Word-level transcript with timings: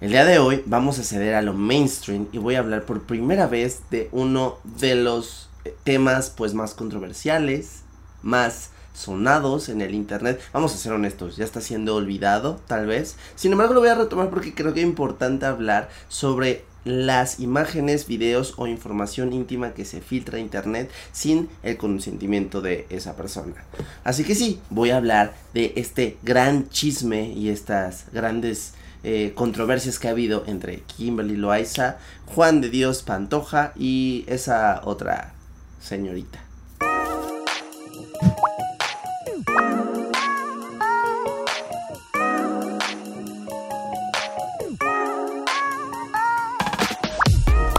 El 0.00 0.10
día 0.10 0.24
de 0.24 0.38
hoy 0.38 0.62
vamos 0.64 1.00
a 1.00 1.02
ceder 1.02 1.34
a 1.34 1.42
lo 1.42 1.54
mainstream 1.54 2.28
y 2.30 2.38
voy 2.38 2.54
a 2.54 2.60
hablar 2.60 2.84
por 2.84 3.02
primera 3.02 3.48
vez 3.48 3.80
de 3.90 4.08
uno 4.12 4.58
de 4.78 4.94
los 4.94 5.48
eh, 5.64 5.74
temas 5.82 6.30
pues 6.30 6.54
más 6.54 6.74
controversiales, 6.74 7.80
más 8.22 8.70
sonados 8.94 9.68
en 9.68 9.80
el 9.80 9.96
internet. 9.96 10.40
Vamos 10.52 10.72
a 10.72 10.76
ser 10.76 10.92
honestos, 10.92 11.36
ya 11.36 11.44
está 11.44 11.60
siendo 11.60 11.96
olvidado 11.96 12.60
tal 12.68 12.86
vez. 12.86 13.16
Sin 13.34 13.50
embargo 13.50 13.74
lo 13.74 13.80
voy 13.80 13.88
a 13.88 13.96
retomar 13.96 14.30
porque 14.30 14.54
creo 14.54 14.72
que 14.72 14.82
es 14.82 14.86
importante 14.86 15.46
hablar 15.46 15.88
sobre 16.08 16.62
las 16.84 17.40
imágenes, 17.40 18.06
videos 18.06 18.54
o 18.56 18.68
información 18.68 19.32
íntima 19.32 19.74
que 19.74 19.84
se 19.84 20.00
filtra 20.00 20.38
a 20.38 20.40
internet 20.40 20.92
sin 21.10 21.48
el 21.64 21.76
consentimiento 21.76 22.60
de 22.60 22.86
esa 22.88 23.16
persona. 23.16 23.64
Así 24.04 24.22
que 24.22 24.36
sí, 24.36 24.60
voy 24.70 24.90
a 24.90 24.98
hablar 24.98 25.34
de 25.54 25.72
este 25.74 26.18
gran 26.22 26.68
chisme 26.68 27.32
y 27.32 27.48
estas 27.48 28.04
grandes 28.12 28.74
eh, 29.04 29.32
controversias 29.34 29.98
que 29.98 30.08
ha 30.08 30.10
habido 30.10 30.44
entre 30.46 30.80
Kimberly 30.80 31.36
Loaiza, 31.36 31.98
Juan 32.26 32.60
de 32.60 32.68
Dios 32.68 33.02
Pantoja 33.02 33.72
y 33.76 34.24
esa 34.26 34.80
otra 34.84 35.34
señorita. 35.80 36.40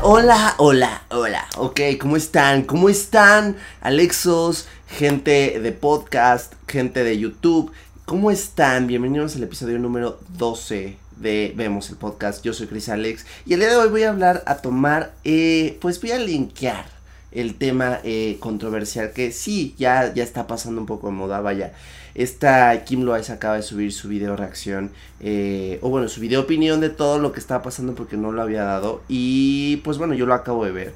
Hola, 0.01 0.55
hola, 0.57 1.03
hola. 1.09 1.45
Ok, 1.57 1.81
¿cómo 1.99 2.15
están? 2.15 2.63
¿Cómo 2.63 2.89
están, 2.89 3.57
Alexos? 3.81 4.67
Gente 4.87 5.59
de 5.59 5.71
podcast, 5.73 6.53
gente 6.67 7.03
de 7.03 7.19
YouTube. 7.19 7.71
¿Cómo 8.05 8.31
están? 8.31 8.87
Bienvenidos 8.87 9.35
al 9.35 9.43
episodio 9.43 9.77
número 9.77 10.19
12 10.37 11.08
de 11.19 11.53
Vemos 11.55 11.89
el 11.89 11.97
podcast. 11.97 12.43
Yo 12.43 12.53
soy 12.53 12.67
Chris 12.67 12.89
Alex 12.89 13.25
y 13.45 13.53
el 13.53 13.59
día 13.59 13.69
de 13.69 13.75
hoy 13.75 13.89
voy 13.89 14.03
a 14.03 14.09
hablar, 14.09 14.43
a 14.45 14.57
tomar, 14.57 15.13
eh, 15.23 15.77
pues 15.81 16.01
voy 16.01 16.11
a 16.11 16.17
linkear 16.17 16.85
el 17.31 17.55
tema 17.55 17.99
eh, 18.03 18.37
controversial 18.39 19.11
que 19.11 19.31
sí, 19.31 19.75
ya, 19.77 20.13
ya 20.13 20.23
está 20.23 20.47
pasando 20.47 20.81
un 20.81 20.87
poco 20.87 21.07
de 21.07 21.13
moda, 21.13 21.41
vaya. 21.41 21.73
Esta 22.15 22.83
Kim 22.85 23.03
Loaiza 23.03 23.33
acaba 23.33 23.55
de 23.55 23.61
subir 23.61 23.93
su 23.93 24.07
video 24.07 24.35
reacción, 24.35 24.91
eh, 25.19 25.77
o 25.81 25.89
bueno, 25.89 26.07
su 26.09 26.21
video 26.21 26.41
opinión 26.41 26.81
de 26.81 26.89
todo 26.89 27.19
lo 27.19 27.31
que 27.31 27.39
estaba 27.39 27.61
pasando 27.61 27.93
porque 27.93 28.17
no 28.17 28.31
lo 28.31 28.41
había 28.41 28.63
dado. 28.63 29.03
Y 29.07 29.77
pues 29.77 29.97
bueno, 29.97 30.13
yo 30.15 30.25
lo 30.25 30.33
acabo 30.33 30.65
de 30.65 30.71
ver. 30.71 30.93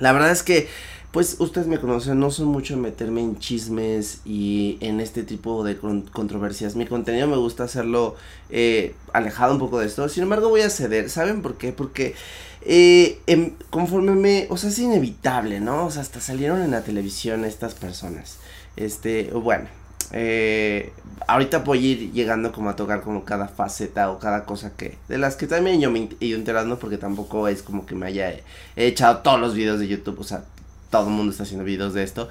La 0.00 0.12
verdad 0.12 0.30
es 0.30 0.42
que 0.42 0.68
pues 1.10 1.36
ustedes 1.38 1.66
me 1.66 1.78
conocen, 1.78 2.20
no 2.20 2.30
soy 2.30 2.44
mucho 2.44 2.74
de 2.76 2.82
meterme 2.82 3.22
en 3.22 3.38
chismes 3.38 4.20
y 4.26 4.76
en 4.80 5.00
este 5.00 5.22
tipo 5.22 5.64
de 5.64 5.78
controversias. 5.78 6.76
Mi 6.76 6.86
contenido 6.86 7.26
me 7.26 7.36
gusta 7.36 7.64
hacerlo 7.64 8.14
eh, 8.50 8.94
alejado 9.14 9.54
un 9.54 9.58
poco 9.58 9.78
de 9.78 9.86
esto. 9.86 10.06
Sin 10.10 10.24
embargo, 10.24 10.50
voy 10.50 10.60
a 10.60 10.70
ceder. 10.70 11.08
¿Saben 11.08 11.40
por 11.40 11.56
qué? 11.56 11.72
Porque 11.72 12.14
eh, 12.60 13.20
em, 13.26 13.52
conforme 13.70 14.12
me... 14.12 14.46
O 14.50 14.58
sea, 14.58 14.68
es 14.68 14.78
inevitable, 14.78 15.60
¿no? 15.60 15.86
O 15.86 15.90
sea, 15.90 16.02
hasta 16.02 16.20
salieron 16.20 16.60
en 16.60 16.72
la 16.72 16.82
televisión 16.82 17.46
estas 17.46 17.74
personas. 17.74 18.36
Este, 18.76 19.30
bueno. 19.30 19.66
Eh, 20.12 20.92
ahorita 21.26 21.58
voy 21.58 21.78
a 21.78 21.90
ir 21.90 22.12
llegando 22.12 22.52
como 22.52 22.70
a 22.70 22.76
tocar 22.76 23.02
como 23.02 23.24
cada 23.24 23.48
faceta 23.48 24.10
o 24.10 24.18
cada 24.18 24.46
cosa 24.46 24.72
que 24.74 24.96
de 25.06 25.18
las 25.18 25.36
que 25.36 25.46
también 25.46 25.82
yo 25.82 25.90
me 25.90 26.08
he 26.18 26.24
ido 26.24 26.38
enterando 26.38 26.78
porque 26.78 26.96
tampoco 26.96 27.46
es 27.46 27.62
como 27.62 27.84
que 27.84 27.94
me 27.94 28.06
haya 28.06 28.34
echado 28.74 29.18
todos 29.18 29.38
los 29.38 29.54
videos 29.54 29.78
de 29.80 29.86
YouTube, 29.86 30.18
o 30.18 30.24
sea, 30.24 30.44
todo 30.90 31.08
el 31.08 31.14
mundo 31.14 31.30
está 31.30 31.44
haciendo 31.44 31.64
videos 31.64 31.94
de 31.94 32.02
esto. 32.02 32.28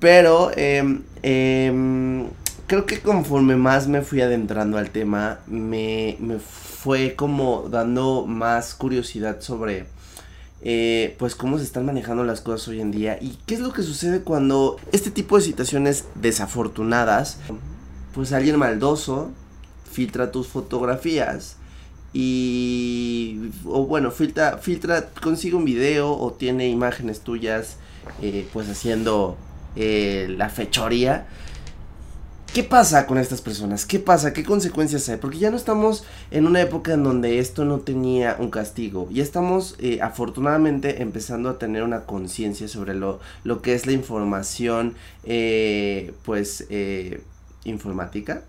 Pero 0.00 0.50
em, 0.56 1.02
em, 1.22 2.26
creo 2.66 2.86
que 2.86 3.00
conforme 3.00 3.56
más 3.56 3.86
me 3.86 4.02
fui 4.02 4.20
adentrando 4.20 4.78
al 4.78 4.90
tema, 4.90 5.38
me, 5.46 6.16
fue 6.40 7.14
como 7.14 7.68
dando 7.70 8.26
más 8.26 8.74
curiosidad 8.74 9.40
sobre 9.40 9.86
eh, 10.62 11.14
pues 11.18 11.34
cómo 11.34 11.58
se 11.58 11.64
están 11.64 11.86
manejando 11.86 12.24
las 12.24 12.40
cosas 12.40 12.68
hoy 12.68 12.80
en 12.80 12.90
día 12.90 13.18
y 13.20 13.38
qué 13.46 13.54
es 13.54 13.60
lo 13.60 13.72
que 13.72 13.82
sucede 13.82 14.22
cuando 14.22 14.76
este 14.90 15.10
tipo 15.10 15.36
de 15.36 15.42
situaciones 15.42 16.06
desafortunadas, 16.16 17.38
pues 18.14 18.32
alguien 18.32 18.58
maldoso 18.58 19.30
filtra 19.90 20.32
tus 20.32 20.48
fotografías 20.48 21.58
y 22.12 23.50
o 23.64 23.86
bueno 23.86 24.10
filtra 24.10 24.58
filtra 24.58 25.08
consigue 25.22 25.56
un 25.56 25.64
video 25.64 26.12
o 26.12 26.32
tiene 26.32 26.68
imágenes 26.68 27.20
tuyas 27.20 27.76
eh, 28.20 28.46
pues 28.52 28.68
haciendo 28.68 29.36
eh, 29.76 30.26
la 30.36 30.48
fechoría 30.48 31.26
¿Qué 32.52 32.62
pasa 32.62 33.06
con 33.06 33.16
estas 33.16 33.40
personas? 33.40 33.86
¿Qué 33.86 33.98
pasa? 33.98 34.34
¿Qué 34.34 34.44
consecuencias 34.44 35.08
hay? 35.08 35.16
Porque 35.16 35.38
ya 35.38 35.50
no 35.50 35.56
estamos 35.56 36.04
en 36.30 36.46
una 36.46 36.60
época 36.60 36.92
en 36.92 37.02
donde 37.02 37.38
esto 37.38 37.64
no 37.64 37.80
tenía 37.80 38.36
un 38.38 38.50
castigo. 38.50 39.08
Ya 39.10 39.22
estamos 39.22 39.74
eh, 39.78 40.00
afortunadamente 40.02 41.00
empezando 41.00 41.48
a 41.48 41.58
tener 41.58 41.82
una 41.82 42.04
conciencia 42.04 42.68
sobre 42.68 42.92
lo, 42.92 43.20
lo 43.42 43.62
que 43.62 43.72
es 43.72 43.86
la 43.86 43.92
información, 43.92 44.96
pues, 46.26 46.66
informática 47.64 48.42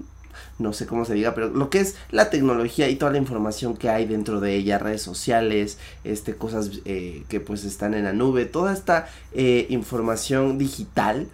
no 0.60 0.74
sé 0.74 0.86
cómo 0.86 1.06
se 1.06 1.14
diga, 1.14 1.34
pero 1.34 1.50
lo 1.50 1.70
que 1.70 1.80
es 1.80 1.96
la 2.12 2.30
tecnología 2.30 2.90
y 2.90 2.96
toda 2.96 3.12
la 3.12 3.18
información 3.18 3.76
que 3.76 3.90
hay 3.90 4.06
dentro 4.06 4.40
de 4.40 4.56
ella, 4.56 4.78
redes 4.78 5.02
sociales, 5.02 5.78
este, 6.04 6.36
cosas 6.36 6.72
eh, 6.86 7.24
que 7.30 7.40
pues 7.40 7.64
están 7.64 7.94
en 7.94 8.04
la 8.04 8.14
nube, 8.14 8.46
toda 8.46 8.74
esta 8.74 9.08
eh, 9.34 9.68
información 9.70 10.58
digital. 10.58 11.28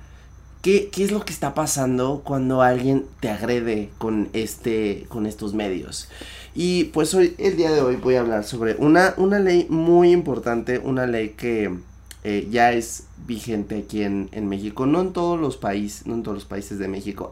¿Qué, 0.61 0.89
¿Qué, 0.91 1.05
es 1.05 1.11
lo 1.11 1.23
que 1.23 1.31
está 1.31 1.53
pasando 1.53 2.21
cuando 2.25 2.61
alguien 2.61 3.05
te 3.21 3.29
agrede 3.29 3.89
con 3.97 4.27
este 4.33 5.05
con 5.07 5.25
estos 5.25 5.53
medios? 5.53 6.09
Y 6.53 6.85
pues 6.85 7.13
hoy 7.13 7.35
el 7.37 7.55
día 7.55 7.71
de 7.71 7.81
hoy 7.81 7.95
voy 7.95 8.15
a 8.15 8.19
hablar 8.19 8.43
sobre 8.43 8.75
una, 8.75 9.13
una 9.15 9.39
ley 9.39 9.67
muy 9.69 10.11
importante, 10.11 10.79
una 10.79 11.05
ley 11.05 11.29
que 11.29 11.71
eh, 12.29 12.47
ya 12.51 12.73
es 12.73 13.05
vigente 13.25 13.79
aquí 13.79 14.03
en, 14.03 14.29
México, 14.47 14.85
no 14.85 15.01
en 15.01 15.13
todos 15.13 15.39
los 15.39 15.57
países, 15.57 16.05
no 16.05 16.13
en 16.13 16.21
todos 16.21 16.35
los 16.35 16.45
países 16.45 16.77
de 16.77 16.87
México, 16.87 17.31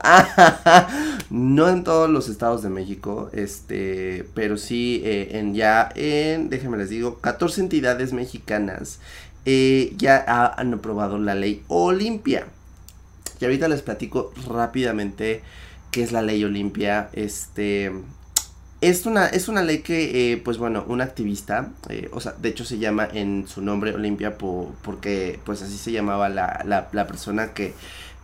no 1.29 1.69
en 1.69 1.83
todos 1.83 2.09
los 2.09 2.29
estados 2.29 2.63
de 2.63 2.69
México, 2.69 3.29
este, 3.31 4.25
pero 4.33 4.57
sí 4.57 5.03
eh, 5.05 5.37
en 5.37 5.53
ya 5.53 5.91
en, 5.93 6.49
déjenme 6.49 6.77
les 6.77 6.89
digo, 6.89 7.19
14 7.19 7.61
entidades 7.61 8.11
mexicanas 8.11 8.97
eh, 9.45 9.93
ya 9.97 10.25
han 10.57 10.73
aprobado 10.73 11.19
la 11.19 11.35
ley 11.35 11.61
Olimpia. 11.67 12.47
Y 13.39 13.45
ahorita 13.45 13.67
les 13.67 13.83
platico 13.83 14.33
rápidamente 14.47 15.43
qué 15.91 16.01
es 16.01 16.11
la 16.11 16.23
ley 16.23 16.43
Olimpia, 16.43 17.09
este, 17.13 17.91
es 18.81 19.05
una, 19.05 19.27
es 19.27 19.47
una 19.47 19.63
ley 19.63 19.79
que, 19.79 20.33
eh, 20.33 20.37
pues 20.37 20.57
bueno, 20.57 20.85
un 20.87 21.01
activista, 21.01 21.69
eh, 21.89 22.09
o 22.11 22.19
sea, 22.19 22.33
de 22.33 22.49
hecho 22.49 22.63
se 22.63 22.77
llama 22.77 23.07
en 23.11 23.47
su 23.47 23.61
nombre 23.61 23.93
Olimpia 23.93 24.37
porque, 24.37 25.39
pues 25.45 25.61
así 25.63 25.77
se 25.77 25.91
llamaba 25.91 26.29
la, 26.29 26.61
la, 26.65 26.87
la 26.91 27.07
persona 27.07 27.53
que, 27.53 27.73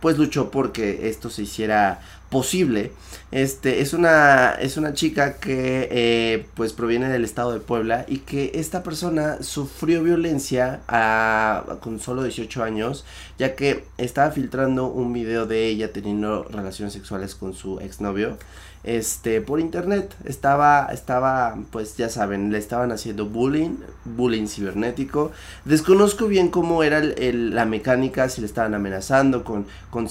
pues 0.00 0.18
luchó 0.18 0.50
porque 0.50 1.08
esto 1.08 1.30
se 1.30 1.42
hiciera 1.42 2.00
posible. 2.34 2.90
Este 3.30 3.80
es 3.80 3.94
una 3.94 4.54
es 4.54 4.76
una 4.76 4.92
chica 4.92 5.34
que 5.34 5.88
eh, 5.90 6.46
pues 6.54 6.72
proviene 6.72 7.08
del 7.08 7.24
estado 7.24 7.52
de 7.52 7.60
Puebla 7.60 8.04
y 8.08 8.18
que 8.18 8.50
esta 8.54 8.82
persona 8.82 9.40
sufrió 9.40 10.02
violencia 10.02 10.80
a, 10.88 11.78
con 11.80 12.00
solo 12.00 12.24
18 12.24 12.64
años 12.64 13.04
ya 13.38 13.54
que 13.54 13.84
estaba 13.98 14.32
filtrando 14.32 14.86
un 14.86 15.12
video 15.12 15.46
de 15.46 15.66
ella 15.66 15.92
teniendo 15.92 16.42
relaciones 16.44 16.92
sexuales 16.92 17.36
con 17.36 17.54
su 17.54 17.78
exnovio 17.78 18.36
este 18.84 19.40
por 19.40 19.60
internet 19.60 20.14
estaba 20.24 20.88
estaba 20.92 21.56
pues 21.70 21.96
ya 21.96 22.10
saben 22.10 22.52
le 22.52 22.58
estaban 22.58 22.92
haciendo 22.92 23.24
bullying 23.24 23.76
bullying 24.04 24.46
cibernético 24.46 25.32
desconozco 25.64 26.26
bien 26.26 26.50
cómo 26.50 26.82
era 26.82 27.00
la 27.00 27.64
mecánica 27.64 28.28
si 28.28 28.42
le 28.42 28.46
estaban 28.46 28.74
amenazando 28.74 29.42
con 29.42 29.66
con 29.90 30.06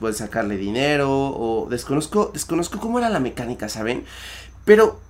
pues, 0.00 0.16
sacarle 0.16 0.56
dinero 0.56 1.10
o 1.10 1.63
desconozco, 1.70 2.30
desconozco 2.32 2.78
cómo 2.78 2.98
era 2.98 3.08
la 3.10 3.20
mecánica, 3.20 3.68
¿saben? 3.68 4.04
Pero 4.64 5.00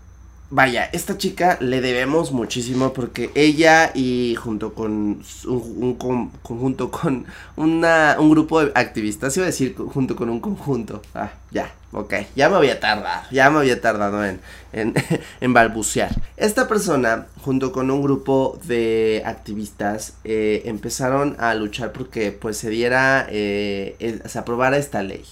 vaya, 0.51 0.89
esta 0.93 1.19
chica 1.19 1.59
le 1.61 1.81
debemos 1.81 2.31
muchísimo 2.31 2.93
porque 2.93 3.31
ella 3.35 3.91
y 3.95 4.37
junto 4.37 4.75
con 4.75 5.23
un, 5.47 5.95
conjunto 6.43 6.91
con 6.91 7.27
una, 7.57 8.17
un 8.19 8.31
grupo 8.31 8.65
de 8.65 8.73
activistas, 8.75 9.37
iba 9.37 9.45
a 9.45 9.47
decir 9.47 9.75
junto 9.75 10.15
con 10.15 10.29
un 10.31 10.41
conjunto, 10.41 11.03
ah, 11.15 11.33
ya, 11.51 11.73
ok, 11.93 12.15
ya 12.37 12.49
me 12.49 12.57
había 12.57 12.79
tardado, 12.79 13.23
ya 13.31 13.51
me 13.51 13.59
había 13.59 13.81
tardado 13.81 14.25
en, 14.25 14.41
en, 15.41 15.55
balbucear. 15.55 16.15
Esta 16.37 16.69
persona, 16.69 17.27
junto 17.43 17.73
con 17.73 17.91
un 17.91 18.03
grupo 18.03 18.59
de 18.65 19.23
activistas, 19.25 20.15
eh, 20.25 20.63
empezaron 20.67 21.37
a 21.41 21.55
luchar 21.55 21.93
porque 21.93 22.33
pues 22.33 22.59
se 22.59 22.71
diera, 22.71 23.27
eh, 23.29 24.21
se 24.27 24.39
aprobara 24.39 24.77
esta 24.77 25.03
ley. 25.03 25.25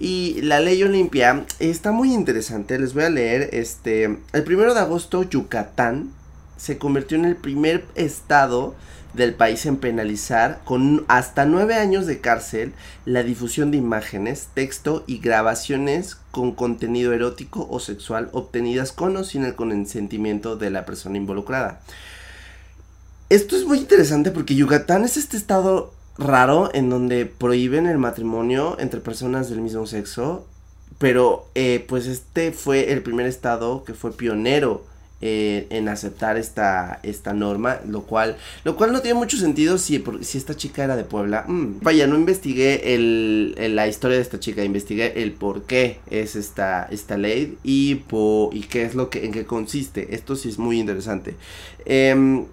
Y 0.00 0.40
la 0.40 0.60
ley 0.60 0.82
Olimpia 0.82 1.44
está 1.58 1.92
muy 1.92 2.14
interesante. 2.14 2.78
Les 2.78 2.94
voy 2.94 3.02
a 3.04 3.10
leer 3.10 3.50
este. 3.52 4.18
El 4.32 4.44
primero 4.44 4.72
de 4.72 4.80
agosto, 4.80 5.22
Yucatán 5.24 6.10
se 6.56 6.78
convirtió 6.78 7.18
en 7.18 7.26
el 7.26 7.36
primer 7.36 7.84
estado 7.94 8.74
del 9.12 9.34
país 9.34 9.66
en 9.66 9.76
penalizar 9.76 10.60
con 10.64 11.04
hasta 11.08 11.44
nueve 11.44 11.74
años 11.74 12.06
de 12.06 12.20
cárcel 12.20 12.72
la 13.04 13.22
difusión 13.22 13.70
de 13.70 13.76
imágenes, 13.76 14.48
texto 14.54 15.04
y 15.06 15.18
grabaciones 15.18 16.16
con 16.30 16.52
contenido 16.52 17.12
erótico 17.12 17.66
o 17.70 17.78
sexual 17.78 18.30
obtenidas 18.32 18.92
con 18.92 19.16
o 19.16 19.24
sin 19.24 19.44
el 19.44 19.54
consentimiento 19.54 20.56
de 20.56 20.70
la 20.70 20.86
persona 20.86 21.18
involucrada. 21.18 21.80
Esto 23.28 23.56
es 23.56 23.64
muy 23.64 23.78
interesante 23.78 24.30
porque 24.30 24.54
Yucatán 24.54 25.04
es 25.04 25.16
este 25.16 25.36
estado 25.36 25.92
raro 26.18 26.70
en 26.74 26.90
donde 26.90 27.26
prohíben 27.26 27.86
el 27.86 27.98
matrimonio 27.98 28.76
entre 28.78 29.00
personas 29.00 29.48
del 29.48 29.60
mismo 29.60 29.86
sexo, 29.86 30.46
pero 30.98 31.48
eh, 31.54 31.84
pues 31.88 32.06
este 32.06 32.52
fue 32.52 32.92
el 32.92 33.02
primer 33.02 33.26
estado 33.26 33.84
que 33.84 33.94
fue 33.94 34.12
pionero 34.12 34.84
eh, 35.22 35.66
en 35.68 35.86
aceptar 35.90 36.38
esta, 36.38 36.98
esta 37.02 37.34
norma, 37.34 37.80
lo 37.86 38.04
cual, 38.04 38.38
lo 38.64 38.74
cual 38.74 38.90
no 38.90 39.02
tiene 39.02 39.18
mucho 39.18 39.36
sentido 39.36 39.76
si, 39.76 40.02
si 40.22 40.38
esta 40.38 40.56
chica 40.56 40.82
era 40.82 40.96
de 40.96 41.04
Puebla. 41.04 41.44
Mm, 41.46 41.80
vaya, 41.82 42.06
no 42.06 42.14
investigué 42.14 42.94
el, 42.94 43.54
la 43.74 43.86
historia 43.86 44.16
de 44.16 44.22
esta 44.22 44.40
chica, 44.40 44.64
investigué 44.64 45.22
el 45.22 45.32
por 45.32 45.64
qué 45.64 46.00
es 46.08 46.36
esta, 46.36 46.88
esta 46.90 47.18
ley 47.18 47.58
y, 47.62 48.00
y 48.52 48.60
qué 48.62 48.84
es 48.84 48.94
lo 48.94 49.10
que, 49.10 49.26
en 49.26 49.32
qué 49.32 49.44
consiste. 49.44 50.14
Esto 50.14 50.36
sí 50.36 50.48
es 50.48 50.58
muy 50.58 50.80
interesante. 50.80 51.34
Em, 51.84 52.46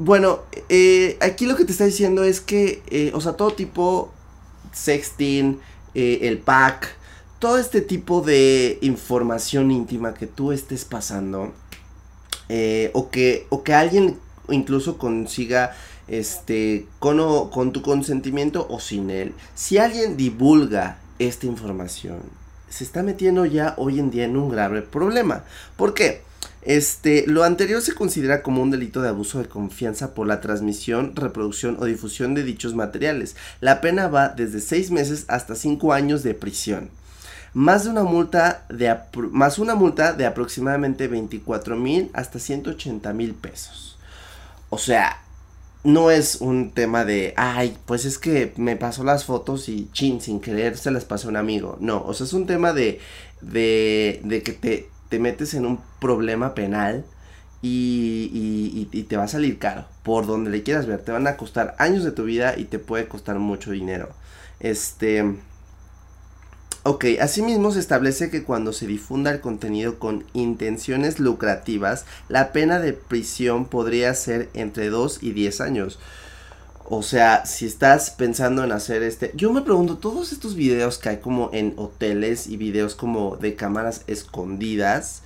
bueno, 0.00 0.40
eh, 0.68 1.18
aquí 1.20 1.46
lo 1.46 1.56
que 1.56 1.64
te 1.64 1.72
está 1.72 1.84
diciendo 1.84 2.24
es 2.24 2.40
que, 2.40 2.82
eh, 2.88 3.12
o 3.14 3.20
sea, 3.20 3.34
todo 3.34 3.52
tipo, 3.52 4.12
sexting, 4.72 5.60
el 5.94 6.38
pack, 6.38 6.96
todo 7.40 7.58
este 7.58 7.80
tipo 7.80 8.20
de 8.20 8.78
información 8.82 9.70
íntima 9.70 10.14
que 10.14 10.26
tú 10.26 10.52
estés 10.52 10.84
pasando, 10.84 11.52
eh, 12.48 12.90
o, 12.94 13.10
que, 13.10 13.46
o 13.48 13.62
que 13.62 13.74
alguien 13.74 14.18
incluso 14.48 14.98
consiga 14.98 15.76
este 16.08 16.86
con 16.98 17.72
tu 17.72 17.82
consentimiento 17.82 18.66
o 18.68 18.80
sin 18.80 19.08
él, 19.10 19.34
si 19.54 19.78
alguien 19.78 20.16
divulga 20.16 20.98
esta 21.18 21.46
información, 21.46 22.18
se 22.68 22.84
está 22.84 23.02
metiendo 23.02 23.46
ya 23.46 23.74
hoy 23.78 23.98
en 23.98 24.10
día 24.10 24.24
en 24.24 24.36
un 24.36 24.50
grave 24.50 24.82
problema. 24.82 25.44
¿Por 25.76 25.94
qué? 25.94 26.22
Este, 26.62 27.24
lo 27.26 27.44
anterior 27.44 27.80
se 27.80 27.94
considera 27.94 28.42
como 28.42 28.62
un 28.62 28.70
delito 28.70 29.00
de 29.00 29.08
abuso 29.08 29.38
de 29.38 29.48
confianza 29.48 30.14
por 30.14 30.26
la 30.26 30.40
transmisión, 30.40 31.16
reproducción 31.16 31.76
o 31.80 31.86
difusión 31.86 32.34
de 32.34 32.42
dichos 32.42 32.74
materiales. 32.74 33.36
La 33.60 33.80
pena 33.80 34.08
va 34.08 34.28
desde 34.28 34.60
6 34.60 34.90
meses 34.90 35.24
hasta 35.28 35.54
5 35.54 35.92
años 35.92 36.22
de 36.22 36.34
prisión 36.34 36.90
más 37.52 37.84
de 37.84 37.90
una 37.90 38.04
multa 38.04 38.64
de 38.68 38.96
más 39.32 39.58
una 39.58 39.74
multa 39.74 40.12
de 40.12 40.26
aproximadamente 40.26 41.08
24 41.08 41.76
mil 41.76 42.10
hasta 42.12 42.38
180 42.38 43.12
mil 43.12 43.34
pesos. 43.34 43.98
O 44.70 44.78
sea, 44.78 45.20
no 45.82 46.10
es 46.10 46.36
un 46.36 46.70
tema 46.72 47.04
de, 47.04 47.34
ay, 47.36 47.76
pues 47.86 48.04
es 48.04 48.18
que 48.18 48.52
me 48.56 48.76
pasó 48.76 49.02
las 49.02 49.24
fotos 49.24 49.68
y 49.68 49.88
chin, 49.92 50.20
sin 50.20 50.40
querer 50.40 50.76
se 50.76 50.90
las 50.90 51.04
pasó 51.04 51.28
a 51.28 51.30
un 51.30 51.36
amigo. 51.36 51.76
No, 51.80 52.04
o 52.04 52.14
sea, 52.14 52.26
es 52.26 52.32
un 52.32 52.46
tema 52.46 52.72
de, 52.72 53.00
de, 53.40 54.20
de 54.24 54.42
que 54.42 54.52
te, 54.52 54.88
te 55.10 55.18
metes 55.18 55.52
en 55.52 55.66
un 55.66 55.80
problema 56.00 56.54
penal 56.54 57.04
y, 57.60 58.88
y, 58.90 59.02
te 59.02 59.16
va 59.18 59.24
a 59.24 59.28
salir 59.28 59.58
caro. 59.58 59.84
Por 60.02 60.26
donde 60.26 60.50
le 60.50 60.62
quieras 60.62 60.86
ver, 60.86 61.00
te 61.02 61.12
van 61.12 61.26
a 61.26 61.36
costar 61.36 61.74
años 61.78 62.04
de 62.04 62.12
tu 62.12 62.24
vida 62.24 62.56
y 62.56 62.64
te 62.64 62.78
puede 62.78 63.06
costar 63.06 63.38
mucho 63.38 63.72
dinero. 63.72 64.08
Este, 64.60 65.36
Ok, 66.82 67.04
asimismo 67.20 67.72
se 67.72 67.78
establece 67.78 68.30
que 68.30 68.42
cuando 68.42 68.72
se 68.72 68.86
difunda 68.86 69.30
el 69.30 69.40
contenido 69.40 69.98
con 69.98 70.24
intenciones 70.32 71.20
lucrativas, 71.20 72.06
la 72.30 72.52
pena 72.52 72.78
de 72.78 72.94
prisión 72.94 73.66
podría 73.66 74.14
ser 74.14 74.48
entre 74.54 74.88
2 74.88 75.22
y 75.22 75.32
10 75.32 75.60
años. 75.60 75.98
O 76.92 77.04
sea, 77.04 77.46
si 77.46 77.66
estás 77.66 78.10
pensando 78.10 78.64
en 78.64 78.72
hacer 78.72 79.04
este... 79.04 79.30
Yo 79.36 79.52
me 79.52 79.62
pregunto, 79.62 79.98
todos 79.98 80.32
estos 80.32 80.56
videos 80.56 80.98
que 80.98 81.10
hay 81.10 81.16
como 81.18 81.48
en 81.52 81.72
hoteles 81.76 82.48
y 82.48 82.56
videos 82.56 82.96
como 82.96 83.36
de 83.36 83.54
cámaras 83.54 84.02
escondidas, 84.08 85.22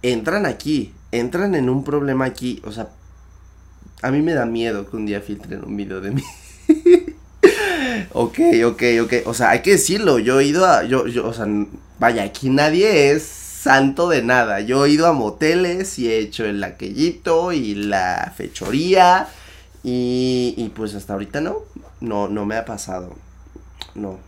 entran 0.00 0.46
aquí, 0.46 0.94
entran 1.12 1.54
en 1.54 1.68
un 1.68 1.84
problema 1.84 2.24
aquí. 2.24 2.62
O 2.64 2.72
sea, 2.72 2.88
a 4.00 4.10
mí 4.10 4.22
me 4.22 4.32
da 4.32 4.46
miedo 4.46 4.88
que 4.88 4.96
un 4.96 5.04
día 5.04 5.20
filtren 5.20 5.62
un 5.62 5.76
video 5.76 6.00
de 6.00 6.10
mí. 6.12 6.22
ok, 8.12 8.38
ok, 8.64 8.82
ok. 9.02 9.12
O 9.26 9.34
sea, 9.34 9.50
hay 9.50 9.60
que 9.60 9.72
decirlo. 9.72 10.18
Yo 10.18 10.40
he 10.40 10.46
ido 10.46 10.64
a. 10.64 10.84
Yo, 10.84 11.06
yo, 11.06 11.26
o 11.26 11.34
sea, 11.34 11.46
vaya, 11.98 12.22
aquí 12.22 12.48
nadie 12.48 13.10
es 13.10 13.24
santo 13.24 14.08
de 14.08 14.22
nada. 14.22 14.60
Yo 14.60 14.86
he 14.86 14.90
ido 14.90 15.06
a 15.06 15.12
moteles 15.12 15.98
y 15.98 16.08
he 16.10 16.16
hecho 16.16 16.46
el 16.46 16.64
aquellito 16.64 17.52
y 17.52 17.74
la 17.74 18.32
fechoría. 18.34 19.28
Y, 19.84 20.54
y 20.56 20.70
pues 20.70 20.94
hasta 20.94 21.12
ahorita 21.12 21.40
no. 21.40 21.58
No, 22.00 22.28
no 22.28 22.46
me 22.46 22.56
ha 22.56 22.64
pasado. 22.64 23.14
No. 23.94 24.18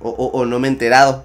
O, 0.00 0.10
o, 0.10 0.46
no 0.46 0.60
me 0.60 0.68
he 0.68 0.70
enterado. 0.70 1.24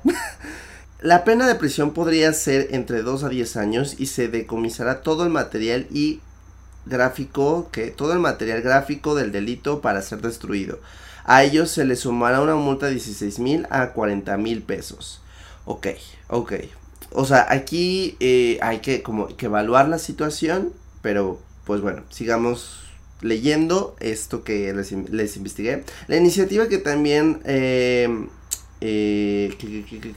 La 1.02 1.26
pena 1.26 1.46
de 1.48 1.56
prisión 1.56 1.92
podría 1.92 2.32
ser 2.34 2.70
entre 2.72 3.02
2 3.02 3.26
a 3.26 3.30
10 3.30 3.58
años 3.58 3.96
y 4.00 4.06
se 4.08 4.30
decomisará 4.30 5.02
todo 5.02 5.26
el 5.26 5.30
material 5.30 5.86
y 5.92 6.22
gráfico, 6.86 7.70
que 7.72 7.92
todo 7.92 8.14
el 8.14 8.20
material 8.20 8.62
gráfico 8.62 9.14
del 9.14 9.34
delito 9.34 9.82
para 9.82 10.02
ser 10.02 10.22
destruido. 10.22 10.80
A 11.26 11.44
ellos 11.44 11.72
se 11.72 11.86
les 11.86 12.00
sumará 12.00 12.42
una 12.42 12.56
multa 12.56 12.86
de 12.88 12.94
16 12.94 13.40
mil 13.40 13.68
a 13.70 13.92
40 13.92 14.38
mil 14.38 14.62
pesos. 14.62 15.22
Ok, 15.66 15.88
ok. 16.30 16.54
O 17.12 17.26
sea, 17.26 17.48
aquí 17.50 18.18
eh, 18.20 18.60
hay 18.62 18.80
que 18.80 19.04
como 19.04 19.28
que 19.28 19.46
evaluar 19.46 19.88
la 19.88 20.00
situación, 20.00 20.74
pero 21.02 21.40
pues 21.66 21.82
bueno, 21.82 22.04
sigamos 22.10 22.83
leyendo 23.24 23.96
esto 24.00 24.44
que 24.44 24.74
les, 24.74 24.92
investigué. 25.38 25.84
La 26.08 26.18
iniciativa 26.18 26.68
que 26.68 26.78
también 26.78 27.42
eh, 27.46 28.28
eh, 28.82 29.56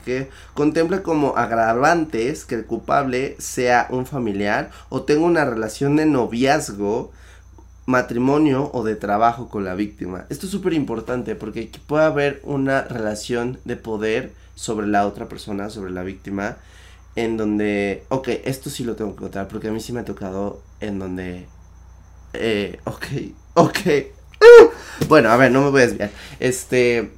que, 0.03 0.29
contempla 0.53 1.01
como 1.01 1.37
agravantes 1.37 2.43
que 2.43 2.55
el 2.55 2.65
culpable 2.65 3.35
sea 3.39 3.87
un 3.89 4.05
familiar 4.05 4.71
o 4.89 5.03
tenga 5.03 5.25
una 5.25 5.45
relación 5.45 5.95
de 5.95 6.05
noviazgo 6.05 7.11
matrimonio 7.85 8.69
o 8.73 8.83
de 8.83 8.97
trabajo 8.97 9.47
con 9.49 9.63
la 9.63 9.73
víctima. 9.73 10.25
Esto 10.29 10.45
es 10.45 10.51
súper 10.51 10.73
importante 10.73 11.35
porque 11.35 11.71
puede 11.87 12.03
haber 12.03 12.41
una 12.43 12.81
relación 12.81 13.57
de 13.63 13.77
poder 13.77 14.33
sobre 14.55 14.87
la 14.87 15.07
otra 15.07 15.29
persona, 15.29 15.69
sobre 15.69 15.91
la 15.91 16.03
víctima, 16.03 16.57
en 17.15 17.37
donde, 17.37 18.03
ok, 18.09 18.27
esto 18.43 18.69
sí 18.69 18.83
lo 18.83 18.95
tengo 18.95 19.15
que 19.15 19.21
contar 19.21 19.47
porque 19.47 19.69
a 19.69 19.71
mí 19.71 19.79
sí 19.79 19.93
me 19.93 20.01
ha 20.01 20.05
tocado 20.05 20.61
en 20.81 20.99
donde, 20.99 21.47
eh, 22.39 22.79
ok, 22.85 23.05
ok. 23.55 23.79
Bueno, 25.07 25.29
a 25.29 25.37
ver, 25.37 25.51
no 25.51 25.61
me 25.61 25.69
voy 25.69 25.81
a 25.81 25.87
desviar. 25.87 26.11
Este, 26.39 27.11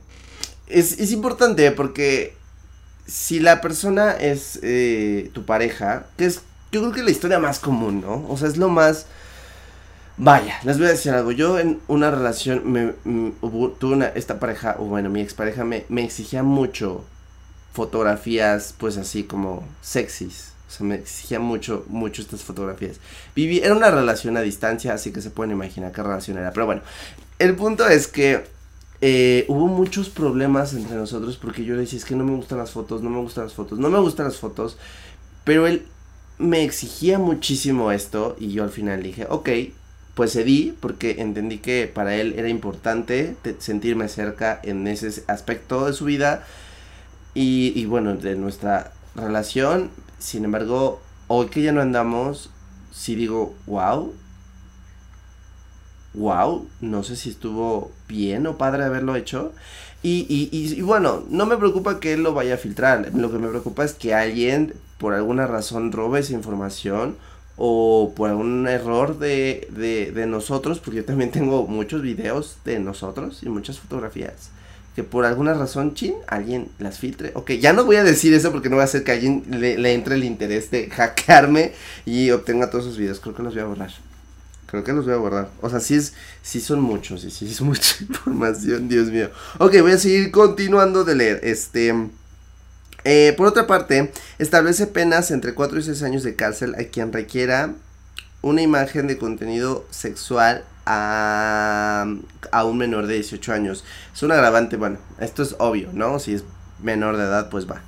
es, 0.68 1.00
es 1.00 1.12
importante 1.12 1.71
porque 1.71 2.36
si 3.06 3.39
la 3.39 3.62
persona 3.62 4.12
es 4.12 4.60
eh, 4.62 5.31
tu 5.33 5.45
pareja, 5.45 6.06
que 6.18 6.25
es, 6.25 6.42
yo 6.71 6.81
creo 6.81 6.92
que 6.92 7.00
es 7.00 7.06
la 7.06 7.12
historia 7.12 7.39
más 7.39 7.60
común, 7.60 8.01
¿no? 8.01 8.25
O 8.30 8.38
sea, 8.38 8.48
es 8.48 8.57
lo 8.57 8.69
más 8.69 9.06
Vaya, 10.22 10.60
les 10.65 10.77
voy 10.77 10.88
a 10.88 10.91
decir 10.91 11.13
algo. 11.13 11.32
Yo 11.32 11.60
en 11.60 11.79
una 11.88 12.12
relación 12.12 12.70
me, 12.70 12.94
mm, 13.05 13.32
tuve 13.79 13.94
una, 13.94 14.08
esta 14.08 14.38
pareja, 14.38 14.75
o 14.77 14.84
bueno, 14.84 15.10
mi 15.10 15.22
expareja 15.22 15.63
me, 15.63 15.86
me 15.88 16.03
exigía 16.03 16.44
mucho 16.44 17.05
fotografías, 17.72 18.75
pues 18.77 18.98
así 18.98 19.24
como 19.24 19.63
sexys. 19.82 20.51
O 20.70 20.72
sea, 20.72 20.86
me 20.86 20.96
exigía 20.96 21.40
mucho, 21.40 21.84
mucho 21.90 22.22
estas 22.22 22.44
fotografías. 22.44 22.98
Viví, 23.36 23.58
era 23.60 23.76
una 23.76 23.90
relación 23.90 24.38
a 24.38 24.42
distancia, 24.42 24.94
así 24.94 25.12
que 25.12 25.20
se 25.20 25.32
pueden 25.32 25.52
imaginar 25.52 25.92
qué 25.92 26.04
relación 26.04 26.38
era. 26.38 26.54
Pero 26.54 26.68
bueno, 26.68 26.84
el 27.40 27.56
punto 27.56 27.88
es 27.88 28.08
que 28.08 28.44
eh, 29.02 29.46
hubo 29.48 29.68
muchos 29.68 30.10
problemas 30.10 30.74
entre 30.74 30.96
nosotros 30.96 31.38
porque 31.38 31.66
yo 31.66 31.74
le 31.74 31.82
decía, 31.82 31.98
es 31.98 32.06
que 32.06 32.16
no 32.16 32.24
me 32.24 32.36
gustan 32.36 32.60
las 32.60 32.72
fotos, 32.72 33.02
no 33.02 33.10
me 33.10 33.20
gustan 33.20 33.46
las 33.46 33.54
fotos, 33.54 33.80
no 33.80 33.90
me 33.90 34.00
gustan 34.00 34.28
las 34.28 34.38
fotos. 34.38 34.78
Pero 35.44 35.66
él 35.66 35.88
me 36.38 36.64
exigía 36.64 37.18
muchísimo 37.18 37.92
esto 37.92 38.36
y 38.40 38.52
yo 38.52 38.64
al 38.64 38.70
final 38.70 39.02
dije, 39.02 39.26
ok, 39.28 39.50
pues 40.14 40.34
cedí 40.34 40.76
porque 40.80 41.22
entendí 41.22 41.58
que 41.58 41.92
para 41.92 42.16
él 42.16 42.36
era 42.38 42.48
importante 42.48 43.36
sentirme 43.58 44.08
cerca 44.08 44.60
en 44.64 44.86
ese 44.86 45.24
aspecto 45.28 45.88
de 45.88 45.94
su 45.94 46.06
vida 46.06 46.46
y, 47.34 47.86
bueno, 47.86 48.16
de 48.16 48.36
nuestra 48.36 48.92
relación. 49.16 49.92
Sin 50.20 50.46
embargo, 50.46 51.02
hoy 51.28 51.48
que 51.48 51.62
ya 51.62 51.72
no 51.72 51.82
andamos, 51.82 52.52
sí 52.92 53.16
digo, 53.16 53.56
wow, 53.66 54.14
wow, 56.14 56.68
no 56.82 57.04
sé 57.04 57.16
si 57.16 57.30
estuvo 57.30 57.92
bien 58.08 58.46
o 58.48 58.58
padre 58.58 58.84
haberlo 58.84 59.16
hecho. 59.16 59.54
Y, 60.02 60.26
y, 60.30 60.50
y, 60.52 60.82
bueno, 60.82 61.24
no 61.30 61.46
me 61.46 61.58
preocupa 61.58 62.00
que 62.00 62.14
él 62.14 62.24
lo 62.24 62.34
vaya 62.34 62.56
a 62.56 62.58
filtrar. 62.58 63.12
Lo 63.14 63.32
que 63.32 63.38
me 63.38 63.50
preocupa 63.50 63.84
es 63.84 63.94
que 63.94 64.14
alguien, 64.14 64.74
por 64.98 65.14
alguna 65.14 65.46
razón, 65.48 65.92
robe 65.92 66.22
esa 66.22 66.34
información 66.34 67.18
o 67.58 68.14
por 68.16 68.30
algún 68.30 68.68
error 68.68 69.20
de, 69.20 69.68
de, 69.72 70.26
nosotros, 70.26 70.80
porque 70.80 70.98
yo 70.98 71.06
también 71.06 71.32
tengo 71.32 71.68
muchos 71.68 72.02
videos 72.02 72.58
de 72.64 72.80
nosotros 72.80 73.44
y 73.44 73.50
muchas 73.50 73.80
fotografías 73.80 74.52
que 74.96 75.03
por 75.03 75.25
alguna 75.25 75.53
razón, 75.53 75.93
chin, 75.93 76.13
alguien 76.27 76.69
las 76.79 77.00
filtre. 77.00 77.31
Ok, 77.36 77.51
ya 77.51 77.74
no 77.74 77.86
voy 77.86 77.98
a 77.98 78.03
decir 78.03 78.34
eso 78.34 78.51
porque 78.51 78.69
no 78.69 78.75
va 78.75 78.84
a 78.84 78.86
hacer 78.86 79.03
que 79.03 79.12
alguien 79.12 79.43
le, 79.50 79.77
le 79.77 79.93
entre 79.93 80.15
el 80.15 80.24
interés 80.24 80.72
de 80.72 80.89
hackearme 80.91 81.74
y 82.05 82.31
obtenga 82.31 82.69
todos 82.69 82.86
esos 82.86 82.98
videos. 82.98 83.19
Creo 83.19 83.36
que 83.36 83.43
los 83.43 83.53
voy 83.53 83.63
a 83.63 83.65
borrar. 83.65 83.91
Creo 84.69 84.84
que 84.84 84.93
los 84.93 85.05
voy 85.05 85.13
a 85.13 85.17
borrar. 85.17 85.50
O 85.62 85.69
sea, 85.69 85.79
sí 85.79 85.96
es, 85.96 86.13
sí 86.43 86.62
son 86.62 86.81
muchos, 86.81 87.22
sí, 87.22 87.31
sí 87.31 87.46
es 87.46 87.62
mucha 87.62 88.03
información, 88.03 88.88
Dios 88.88 89.08
mío. 89.10 89.29
Ok, 89.58 89.79
voy 89.81 89.93
a 89.93 89.98
seguir 89.98 90.31
continuando 90.31 91.03
de 91.03 91.15
leer. 91.15 91.39
Este. 91.43 91.93
Eh, 93.05 93.34
por 93.38 93.48
otra 93.48 93.65
parte, 93.65 94.12
establece 94.38 94.86
penas 94.86 95.31
entre 95.31 95.53
4 95.53 95.79
y 95.79 95.84
6 95.84 96.03
años 96.03 96.24
de 96.24 96.36
cárcel 96.36 96.75
a 96.75 96.84
quien 96.84 97.13
requiera 97.13 97.74
una 98.41 98.62
imagen 98.62 99.08
de 99.08 99.17
contenido 99.17 99.86
sexual 99.89 100.65
a, 100.89 102.05
un 102.65 102.77
menor 102.77 103.08
de 103.08 103.15
18 103.15 103.53
años. 103.53 103.86
Es 104.13 104.24
un 104.24 104.31
agravante, 104.31 104.75
bueno, 104.75 104.98
esto 105.19 105.43
es 105.43 105.55
obvio, 105.60 105.89
¿no? 105.93 106.19
Si 106.19 106.34
es 106.34 106.43
menor 106.81 107.17
de 107.17 107.24
edad, 107.24 107.50
pues 107.50 107.69
va. 107.69 107.81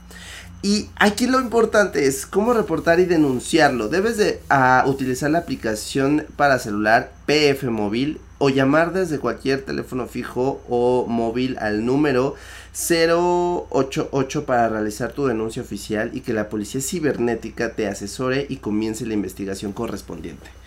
Y 0.63 0.89
aquí 0.97 1.25
lo 1.25 1.41
importante 1.41 2.05
es 2.05 2.27
cómo 2.27 2.53
reportar 2.53 2.99
y 2.99 3.05
denunciarlo. 3.05 3.89
Debes 3.89 4.17
de 4.17 4.39
utilizar 4.85 5.31
la 5.31 5.39
aplicación 5.39 6.27
para 6.35 6.59
celular 6.59 7.11
PF 7.25 7.63
Móvil 7.69 8.21
o 8.37 8.49
llamar 8.49 8.93
desde 8.93 9.19
cualquier 9.19 9.63
teléfono 9.63 10.05
fijo 10.05 10.61
o 10.69 11.05
móvil 11.07 11.57
al 11.59 11.85
número 11.85 12.35
088 12.73 14.45
para 14.45 14.69
realizar 14.69 15.13
tu 15.13 15.25
denuncia 15.25 15.63
oficial 15.63 16.11
y 16.13 16.21
que 16.21 16.33
la 16.33 16.49
policía 16.49 16.81
cibernética 16.81 17.73
te 17.73 17.87
asesore 17.87 18.45
y 18.47 18.57
comience 18.57 19.05
la 19.05 19.13
investigación 19.13 19.73
correspondiente. 19.73 20.60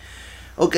Ok, 0.57 0.77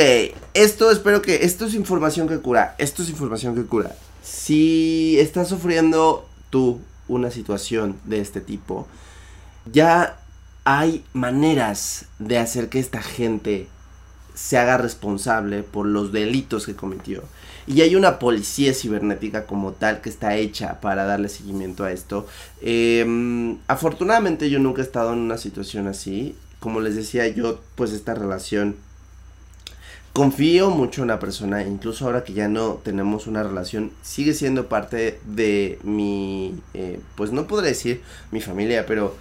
esto 0.56 0.90
espero 0.90 1.22
que, 1.22 1.46
esto 1.46 1.66
es 1.66 1.76
información 1.76 2.28
que 2.28 2.40
cura, 2.40 2.74
esto 2.80 3.04
es 3.04 3.10
información 3.10 3.54
que 3.54 3.64
cura. 3.64 3.96
Si 4.24 5.20
estás 5.20 5.50
sufriendo 5.50 6.28
tú 6.50 6.80
una 7.08 7.30
situación 7.30 7.96
de 8.06 8.20
este 8.20 8.42
tipo, 8.42 8.88
ya 9.72 10.18
hay 10.64 11.06
maneras 11.14 12.06
de 12.18 12.40
hacer 12.40 12.70
que 12.70 12.80
esta 12.80 13.04
gente 13.04 13.68
se 14.34 14.58
haga 14.58 14.78
responsable 14.78 15.62
por 15.62 15.86
los 15.86 16.12
delitos 16.12 16.66
que 16.66 16.76
cometió. 16.76 17.22
Y 17.68 17.82
hay 17.82 17.96
una 17.96 18.18
policía 18.18 18.74
cibernética 18.74 19.46
como 19.46 19.74
tal 19.74 20.02
que 20.02 20.10
está 20.10 20.38
hecha 20.38 20.82
para 20.82 21.06
darle 21.06 21.30
seguimiento 21.30 21.84
a 21.84 21.92
esto. 21.92 22.26
Eh, 22.62 23.56
afortunadamente 23.68 24.50
yo 24.50 24.58
nunca 24.58 24.82
he 24.82 24.86
estado 24.86 25.14
en 25.14 25.20
una 25.20 25.38
situación 25.38 25.86
así. 25.86 26.36
Como 26.60 26.80
les 26.80 26.96
decía 26.96 27.28
yo, 27.28 27.62
pues 27.76 27.92
esta 27.92 28.16
relación 28.16 28.76
confío 30.18 30.72
mucho 30.72 31.04
en 31.04 31.10
la 31.10 31.20
persona, 31.20 31.62
incluso 31.62 32.06
ahora 32.06 32.24
que 32.24 32.34
ya 32.34 32.48
no 32.48 32.80
tenemos 32.84 33.28
una 33.28 33.44
relación, 33.44 33.92
sigue 34.02 34.34
siendo 34.34 34.68
parte 34.68 35.20
de 35.28 35.78
mi, 35.84 36.60
eh, 36.74 37.00
pues 37.16 37.32
no 37.32 37.46
podré 37.46 37.68
decir 37.68 38.02
mi 38.32 38.42
familia, 38.42 38.88
pero 38.88 39.16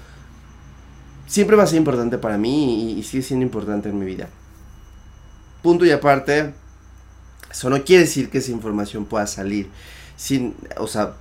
siempre 1.26 1.54
va 1.54 1.64
a 1.64 1.66
ser 1.66 1.76
importante 1.76 2.16
para 2.16 2.38
mí 2.38 2.94
y, 2.94 2.98
y, 2.98 3.02
sigue 3.02 3.22
siendo 3.22 3.44
importante 3.44 3.90
en 3.90 3.98
mi 3.98 4.06
vida. 4.06 4.30
Punto 5.62 5.84
y 5.84 5.90
aparte, 5.90 6.54
eso 7.50 7.68
no 7.68 7.84
quiere 7.84 8.04
decir 8.04 8.30
que 8.30 8.38
esa 8.38 8.52
información 8.52 9.04
pueda 9.04 9.26
salir 9.26 9.68
sin, 10.16 10.54
o 10.78 10.86
sea, 10.86 11.12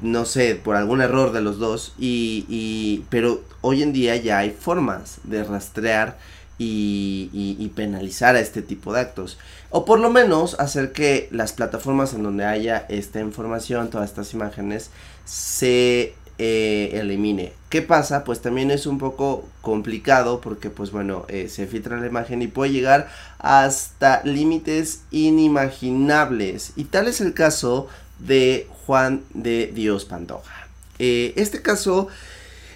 no 0.00 0.24
sé, 0.24 0.54
por 0.54 0.76
algún 0.76 1.02
error 1.02 1.32
de 1.32 1.42
los 1.42 1.58
dos, 1.58 1.92
y, 1.98 2.46
y 2.48 3.04
pero 3.10 3.42
hoy 3.60 3.82
en 3.82 3.92
día 3.92 4.16
ya 4.16 4.38
hay 4.38 4.50
formas 4.50 5.18
de 5.24 5.44
rastrear 5.44 6.16
y, 6.62 7.56
y, 7.58 7.68
penalizar 7.68 8.36
a 8.36 8.40
este 8.40 8.60
tipo 8.60 8.92
de 8.92 9.00
actos. 9.00 9.38
O 9.70 9.86
por 9.86 9.98
lo 9.98 10.10
menos 10.10 10.60
hacer 10.60 10.92
que 10.92 11.26
las 11.30 11.54
plataformas 11.54 12.12
en 12.12 12.22
donde 12.22 12.44
haya 12.44 12.84
esta 12.90 13.18
información, 13.18 13.88
todas 13.88 14.10
estas 14.10 14.34
imágenes, 14.34 14.90
se 15.24 16.12
eh, 16.36 16.90
elimine. 17.00 17.54
¿Qué 17.70 17.80
pasa? 17.80 18.24
Pues 18.24 18.42
también 18.42 18.70
es 18.70 18.86
un 18.86 18.98
poco 18.98 19.48
complicado 19.62 20.42
porque 20.42 20.68
pues 20.68 20.90
bueno, 20.90 21.24
eh, 21.28 21.48
se 21.48 21.66
filtra 21.66 21.98
la 21.98 22.06
imagen 22.06 22.42
y 22.42 22.46
puede 22.46 22.72
llegar 22.72 23.08
hasta 23.38 24.20
límites 24.24 25.00
inimaginables. 25.10 26.72
Y 26.76 26.84
tal 26.84 27.08
es 27.08 27.22
el 27.22 27.32
caso 27.32 27.88
de 28.18 28.68
Juan 28.84 29.22
de 29.32 29.72
Dios 29.74 30.04
Pantoja. 30.04 30.68
Eh, 30.98 31.32
este 31.36 31.62
caso 31.62 32.08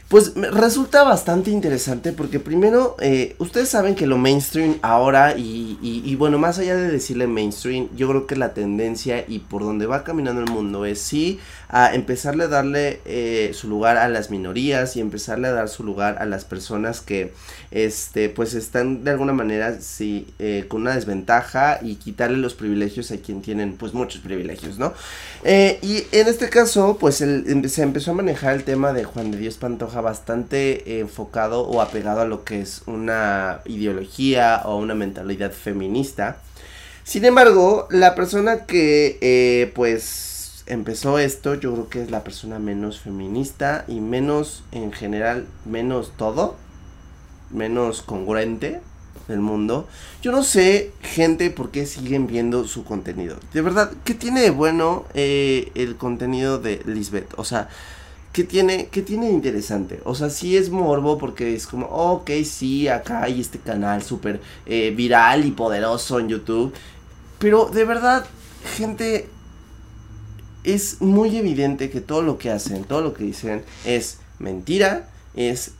pues 0.08 0.34
resulta 0.34 1.02
bastante 1.02 1.50
interesante 1.50 2.12
porque 2.12 2.38
primero, 2.38 2.94
eh, 3.00 3.36
ustedes 3.38 3.70
saben 3.70 3.94
que 3.94 4.06
lo 4.06 4.18
mainstream 4.18 4.76
ahora 4.82 5.34
y, 5.36 5.78
y, 5.80 6.02
y, 6.04 6.14
bueno, 6.14 6.38
más 6.38 6.58
allá 6.58 6.76
de 6.76 6.90
decirle 6.90 7.26
mainstream, 7.26 7.88
yo 7.96 8.08
creo 8.08 8.26
que 8.26 8.36
la 8.36 8.52
tendencia 8.52 9.24
y 9.26 9.38
por 9.38 9.62
donde 9.62 9.86
va 9.86 10.04
caminando 10.04 10.42
el 10.42 10.50
mundo 10.50 10.84
es 10.84 11.00
sí 11.00 11.40
a 11.70 11.94
empezarle 11.94 12.44
a 12.44 12.48
darle 12.48 13.00
eh, 13.06 13.50
su 13.54 13.66
lugar 13.66 13.96
a 13.96 14.08
las 14.08 14.30
minorías 14.30 14.94
y 14.96 15.00
empezarle 15.00 15.48
a 15.48 15.52
dar 15.52 15.70
su 15.70 15.82
lugar 15.82 16.18
a 16.20 16.26
las 16.26 16.44
personas 16.44 17.00
que 17.00 17.32
este 17.70 18.28
pues 18.28 18.54
están 18.54 19.02
de 19.04 19.10
alguna 19.10 19.32
manera 19.32 19.80
sí 19.80 20.28
eh, 20.38 20.66
con 20.68 20.82
una 20.82 20.94
desventaja 20.94 21.80
y 21.82 21.96
quitarle 21.96 22.36
los 22.36 22.54
privilegios 22.54 23.10
a 23.10 23.16
quien 23.16 23.40
tienen 23.42 23.76
pues 23.76 23.94
muchos 23.94 24.20
privilegios, 24.20 24.78
¿no? 24.78 24.92
Y 25.44 26.04
en 26.12 26.28
este 26.28 26.48
caso 26.48 26.98
pues 27.00 27.16
se 27.16 27.82
empezó 27.82 28.10
a 28.10 28.14
manejar 28.14 28.54
el 28.54 28.64
tema 28.64 28.92
de 28.92 29.04
Juan 29.04 29.30
de 29.30 29.38
Dios 29.38 29.56
Pantoja 29.56 29.94
bastante 30.04 31.00
enfocado 31.00 31.62
o 31.62 31.80
apegado 31.80 32.20
a 32.20 32.24
lo 32.24 32.44
que 32.44 32.60
es 32.60 32.82
una 32.86 33.60
ideología 33.64 34.62
o 34.64 34.76
una 34.76 34.94
mentalidad 34.94 35.50
feminista. 35.50 36.36
Sin 37.02 37.24
embargo, 37.24 37.88
la 37.90 38.14
persona 38.14 38.66
que 38.66 39.18
eh, 39.20 39.72
pues 39.74 40.62
empezó 40.66 41.18
esto, 41.18 41.54
yo 41.54 41.72
creo 41.72 41.88
que 41.88 42.02
es 42.02 42.10
la 42.10 42.22
persona 42.22 42.58
menos 42.58 43.00
feminista 43.00 43.84
y 43.88 44.00
menos 44.00 44.62
en 44.72 44.92
general, 44.92 45.46
menos 45.64 46.12
todo, 46.16 46.56
menos 47.50 48.02
congruente 48.02 48.80
del 49.28 49.40
mundo. 49.40 49.86
Yo 50.22 50.32
no 50.32 50.42
sé, 50.42 50.92
gente, 51.02 51.50
por 51.50 51.70
qué 51.70 51.86
siguen 51.86 52.26
viendo 52.26 52.66
su 52.66 52.84
contenido. 52.84 53.36
De 53.52 53.62
verdad, 53.62 53.90
¿qué 54.04 54.14
tiene 54.14 54.40
de 54.42 54.50
bueno 54.50 55.04
eh, 55.14 55.72
el 55.74 55.96
contenido 55.96 56.58
de 56.58 56.82
Lisbeth? 56.86 57.32
O 57.36 57.44
sea, 57.44 57.68
¿Qué 58.34 58.42
tiene, 58.42 58.88
¿Qué 58.88 59.00
tiene 59.02 59.30
interesante? 59.30 60.00
O 60.02 60.16
sea, 60.16 60.28
sí 60.28 60.56
es 60.56 60.68
morbo 60.68 61.18
porque 61.18 61.54
es 61.54 61.68
como, 61.68 61.86
ok, 61.86 62.28
sí, 62.44 62.88
acá 62.88 63.22
hay 63.22 63.40
este 63.40 63.60
canal 63.60 64.02
súper 64.02 64.40
eh, 64.66 64.90
viral 64.90 65.46
y 65.46 65.52
poderoso 65.52 66.18
en 66.18 66.30
YouTube. 66.30 66.74
Pero 67.38 67.66
de 67.66 67.84
verdad, 67.84 68.26
gente, 68.76 69.28
es 70.64 71.00
muy 71.00 71.36
evidente 71.36 71.90
que 71.90 72.00
todo 72.00 72.22
lo 72.22 72.36
que 72.36 72.50
hacen, 72.50 72.82
todo 72.82 73.02
lo 73.02 73.14
que 73.14 73.22
dicen 73.22 73.62
es 73.84 74.18
mentira, 74.40 75.08
es 75.36 75.74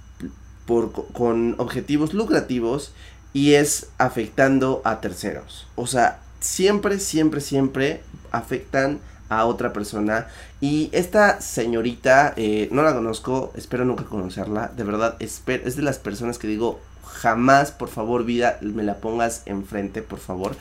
por, 0.65 0.93
con 1.13 1.57
objetivos 1.59 2.15
lucrativos 2.15 2.93
y 3.33 3.55
es 3.55 3.89
afectando 3.99 4.81
a 4.85 5.01
terceros. 5.01 5.67
O 5.75 5.89
sea, 5.89 6.21
siempre, 6.39 7.01
siempre, 7.01 7.41
siempre 7.41 8.03
afectan 8.31 9.01
a 9.29 9.47
otra 9.47 9.73
persona. 9.73 10.29
Y 10.61 10.91
esta 10.93 11.41
señorita, 11.41 12.35
eh, 12.37 12.69
no 12.71 12.83
la 12.83 12.95
conozco, 12.95 13.53
espero 13.57 13.85
nunca 13.85 14.05
conocerla. 14.05 14.71
De 14.77 14.85
verdad, 14.85 15.17
espero, 15.21 15.67
es 15.67 15.77
de 15.77 15.83
las 15.83 15.99
personas 15.99 16.39
que 16.39 16.47
digo, 16.47 16.81
jamás, 17.05 17.71
por 17.71 17.89
favor, 17.89 18.25
vida, 18.25 18.59
me 18.61 18.83
la 18.83 18.97
pongas 18.97 19.43
enfrente, 19.47 20.03
por 20.03 20.19
favor. 20.19 20.57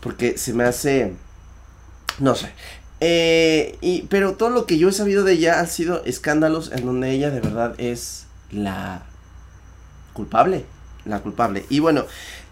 Porque 0.00 0.38
se 0.38 0.52
me 0.52 0.64
hace... 0.64 1.14
No 2.18 2.34
sé. 2.34 2.52
Eh, 3.00 3.78
y, 3.80 4.02
pero 4.02 4.34
todo 4.34 4.50
lo 4.50 4.66
que 4.66 4.78
yo 4.78 4.88
he 4.88 4.92
sabido 4.92 5.22
de 5.22 5.34
ella 5.34 5.60
han 5.60 5.68
sido 5.68 6.04
escándalos 6.04 6.72
en 6.72 6.84
donde 6.84 7.12
ella 7.12 7.30
de 7.30 7.40
verdad 7.40 7.74
es 7.78 8.26
la 8.50 9.02
culpable. 10.12 10.64
La 11.04 11.20
culpable. 11.20 11.64
Y 11.68 11.78
bueno, 11.78 12.04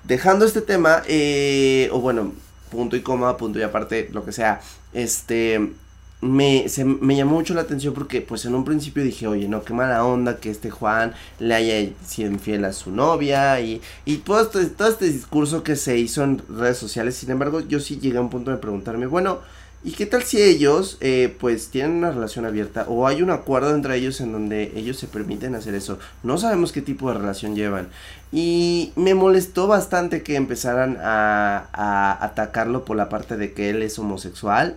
dejando 0.04 0.44
este 0.44 0.62
tema, 0.62 1.02
eh, 1.08 1.88
o 1.92 2.00
bueno, 2.00 2.32
punto 2.70 2.96
y 2.96 3.02
coma, 3.02 3.37
punto 3.37 3.58
y 3.58 3.62
aparte, 3.62 4.08
lo 4.12 4.25
que 4.25 4.32
sea, 4.32 4.61
este, 4.92 5.73
me, 6.20 6.68
se, 6.68 6.85
me 6.85 7.16
llamó 7.16 7.32
mucho 7.32 7.54
la 7.54 7.62
atención 7.62 7.92
porque 7.94 8.20
pues 8.20 8.44
en 8.44 8.54
un 8.54 8.64
principio 8.64 9.02
dije, 9.02 9.26
oye, 9.26 9.49
no, 9.49 9.62
qué 9.62 9.75
mala 9.75 10.04
onda 10.04 10.38
que 10.38 10.50
este 10.50 10.70
Juan 10.70 11.14
le 11.38 11.54
haya 11.54 11.90
sido 12.06 12.30
infiel 12.30 12.64
a 12.64 12.73
su 12.73 12.90
novia 12.90 13.61
y, 13.61 13.80
y 14.04 14.18
todo, 14.18 14.40
este, 14.40 14.66
todo 14.66 14.88
este 14.88 15.06
discurso 15.06 15.62
que 15.62 15.76
se 15.76 15.99
hizo 15.99 16.25
en 16.25 16.42
redes 16.49 16.78
sociales, 16.78 17.16
sin 17.16 17.30
embargo 17.30 17.61
yo 17.61 17.80
sí 17.80 17.99
llegué 17.99 18.18
a 18.18 18.23
un 18.23 18.30
punto 18.30 18.50
de 18.50 18.56
preguntarme, 18.58 19.06
bueno, 19.06 19.40
¿Y 19.86 19.92
qué 19.92 20.04
tal 20.04 20.24
si 20.24 20.42
ellos, 20.42 20.96
eh, 21.00 21.32
pues, 21.38 21.68
tienen 21.68 21.92
una 21.98 22.10
relación 22.10 22.44
abierta 22.44 22.86
o 22.88 23.06
hay 23.06 23.22
un 23.22 23.30
acuerdo 23.30 23.72
entre 23.72 23.94
ellos 23.94 24.20
en 24.20 24.32
donde 24.32 24.72
ellos 24.74 24.96
se 24.96 25.06
permiten 25.06 25.54
hacer 25.54 25.76
eso? 25.76 26.00
No 26.24 26.38
sabemos 26.38 26.72
qué 26.72 26.82
tipo 26.82 27.08
de 27.08 27.18
relación 27.18 27.54
llevan. 27.54 27.88
Y 28.32 28.92
me 28.96 29.14
molestó 29.14 29.68
bastante 29.68 30.24
que 30.24 30.34
empezaran 30.34 30.98
a, 31.00 32.18
atacarlo 32.20 32.84
por 32.84 32.96
la 32.96 33.08
parte 33.08 33.36
de 33.36 33.52
que 33.52 33.70
él 33.70 33.80
es 33.80 33.96
homosexual. 34.00 34.76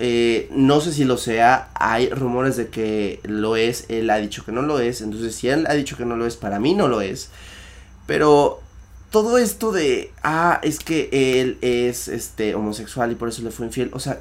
Eh, 0.00 0.50
no 0.52 0.82
sé 0.82 0.92
si 0.92 1.04
lo 1.04 1.16
sea, 1.16 1.70
hay 1.72 2.10
rumores 2.10 2.58
de 2.58 2.68
que 2.68 3.20
lo 3.22 3.56
es, 3.56 3.86
él 3.88 4.10
ha 4.10 4.18
dicho 4.18 4.44
que 4.44 4.52
no 4.52 4.60
lo 4.60 4.80
es, 4.80 5.00
entonces 5.00 5.34
si 5.34 5.48
él 5.48 5.66
ha 5.66 5.72
dicho 5.72 5.96
que 5.96 6.04
no 6.04 6.18
lo 6.18 6.26
es, 6.26 6.36
para 6.36 6.60
mí 6.60 6.74
no 6.74 6.88
lo 6.88 7.00
es. 7.00 7.30
Pero 8.06 8.60
todo 9.10 9.38
esto 9.38 9.72
de, 9.72 10.12
ah, 10.22 10.60
es 10.62 10.78
que 10.78 11.08
él 11.40 11.56
es 11.62 12.08
este 12.08 12.54
homosexual 12.54 13.12
y 13.12 13.14
por 13.14 13.30
eso 13.30 13.40
le 13.40 13.50
fue 13.50 13.64
infiel, 13.64 13.90
o 13.94 13.98
sea, 13.98 14.20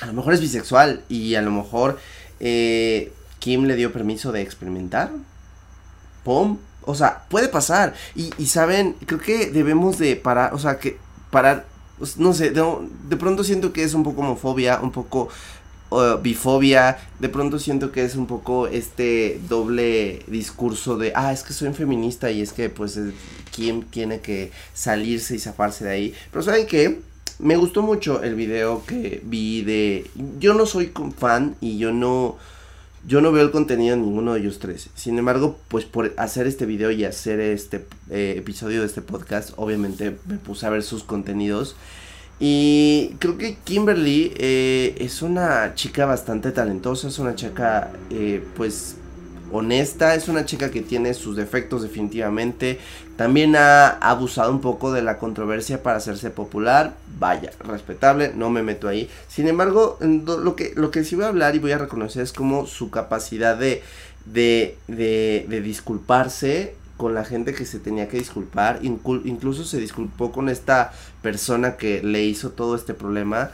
a 0.00 0.06
lo 0.06 0.12
mejor 0.12 0.34
es 0.34 0.40
bisexual 0.40 1.02
y 1.08 1.34
a 1.34 1.42
lo 1.42 1.50
mejor 1.50 1.98
eh, 2.40 3.12
Kim 3.38 3.64
le 3.64 3.76
dio 3.76 3.92
permiso 3.92 4.32
de 4.32 4.42
experimentar. 4.42 5.10
¡Pum! 6.24 6.58
O 6.82 6.94
sea, 6.94 7.24
puede 7.28 7.48
pasar. 7.48 7.94
Y, 8.14 8.46
saben, 8.46 8.96
creo 9.06 9.20
que 9.20 9.50
debemos 9.50 9.98
de 9.98 10.16
parar, 10.16 10.54
o 10.54 10.58
sea, 10.58 10.78
que 10.78 10.98
parar, 11.30 11.66
pues, 11.98 12.16
no 12.16 12.32
sé, 12.32 12.50
de, 12.50 13.16
pronto 13.16 13.44
siento 13.44 13.72
que 13.72 13.82
es 13.82 13.94
un 13.94 14.02
poco 14.02 14.22
homofobia, 14.22 14.80
un 14.80 14.92
poco 14.92 15.28
bifobia, 16.22 16.98
de 17.18 17.30
pronto 17.30 17.58
siento 17.58 17.92
que 17.92 18.04
es 18.04 18.14
un 18.14 18.26
poco 18.26 18.66
este 18.66 19.40
doble 19.48 20.22
discurso 20.26 20.98
de, 20.98 21.12
ah, 21.14 21.32
es 21.32 21.42
que 21.42 21.54
soy 21.54 21.72
feminista 21.72 22.30
y 22.30 22.42
es 22.42 22.52
que 22.52 22.68
pues 22.68 22.98
Kim 23.50 23.82
tiene 23.84 24.20
que 24.20 24.52
salirse 24.74 25.34
y 25.34 25.38
zafarse 25.38 25.84
de 25.84 25.90
ahí. 25.90 26.14
Pero 26.30 26.42
¿saben 26.42 26.66
qué? 26.66 27.00
Me 27.38 27.56
gustó 27.56 27.82
mucho 27.82 28.22
el 28.22 28.34
video 28.34 28.84
que 28.84 29.22
vi 29.24 29.62
de... 29.62 30.10
Yo 30.40 30.54
no 30.54 30.66
soy 30.66 30.92
fan 31.16 31.54
y 31.60 31.78
yo 31.78 31.92
no... 31.92 32.36
Yo 33.06 33.20
no 33.20 33.30
veo 33.30 33.44
el 33.44 33.52
contenido 33.52 33.94
de 33.94 34.02
ninguno 34.02 34.34
de 34.34 34.40
ellos 34.40 34.58
tres. 34.58 34.90
Sin 34.96 35.18
embargo, 35.18 35.56
pues 35.68 35.84
por 35.84 36.12
hacer 36.16 36.48
este 36.48 36.66
video 36.66 36.90
y 36.90 37.04
hacer 37.04 37.38
este 37.38 37.86
eh, 38.10 38.34
episodio 38.36 38.80
de 38.80 38.86
este 38.86 39.02
podcast, 39.02 39.52
obviamente 39.56 40.16
me 40.26 40.36
puse 40.36 40.66
a 40.66 40.70
ver 40.70 40.82
sus 40.82 41.04
contenidos. 41.04 41.76
Y 42.40 43.14
creo 43.20 43.38
que 43.38 43.56
Kimberly 43.64 44.32
eh, 44.36 44.96
es 44.98 45.22
una 45.22 45.74
chica 45.74 46.06
bastante 46.06 46.50
talentosa, 46.50 47.08
es 47.08 47.18
una 47.20 47.36
chica 47.36 47.92
eh, 48.10 48.44
pues 48.56 48.96
honesta, 49.52 50.14
es 50.14 50.28
una 50.28 50.44
chica 50.44 50.70
que 50.70 50.82
tiene 50.82 51.14
sus 51.14 51.36
defectos 51.36 51.82
definitivamente. 51.82 52.78
También 53.18 53.56
ha 53.56 53.88
abusado 53.88 54.52
un 54.52 54.60
poco 54.60 54.92
de 54.92 55.02
la 55.02 55.18
controversia 55.18 55.82
para 55.82 55.96
hacerse 55.96 56.30
popular. 56.30 56.94
Vaya, 57.18 57.50
respetable, 57.58 58.30
no 58.32 58.48
me 58.48 58.62
meto 58.62 58.86
ahí. 58.86 59.10
Sin 59.26 59.48
embargo, 59.48 59.98
lo 60.00 60.54
que, 60.54 60.72
lo 60.76 60.92
que 60.92 61.02
sí 61.02 61.16
voy 61.16 61.24
a 61.24 61.28
hablar 61.28 61.56
y 61.56 61.58
voy 61.58 61.72
a 61.72 61.78
reconocer 61.78 62.22
es 62.22 62.32
como 62.32 62.68
su 62.68 62.92
capacidad 62.92 63.56
de, 63.56 63.82
de, 64.24 64.78
de, 64.86 65.46
de 65.48 65.60
disculparse 65.60 66.76
con 66.96 67.12
la 67.12 67.24
gente 67.24 67.54
que 67.54 67.66
se 67.66 67.80
tenía 67.80 68.08
que 68.08 68.18
disculpar, 68.18 68.78
incluso 68.82 69.64
se 69.64 69.78
disculpó 69.80 70.30
con 70.30 70.48
esta 70.48 70.92
persona 71.20 71.76
que 71.76 72.04
le 72.04 72.22
hizo 72.22 72.50
todo 72.50 72.76
este 72.76 72.94
problema. 72.94 73.50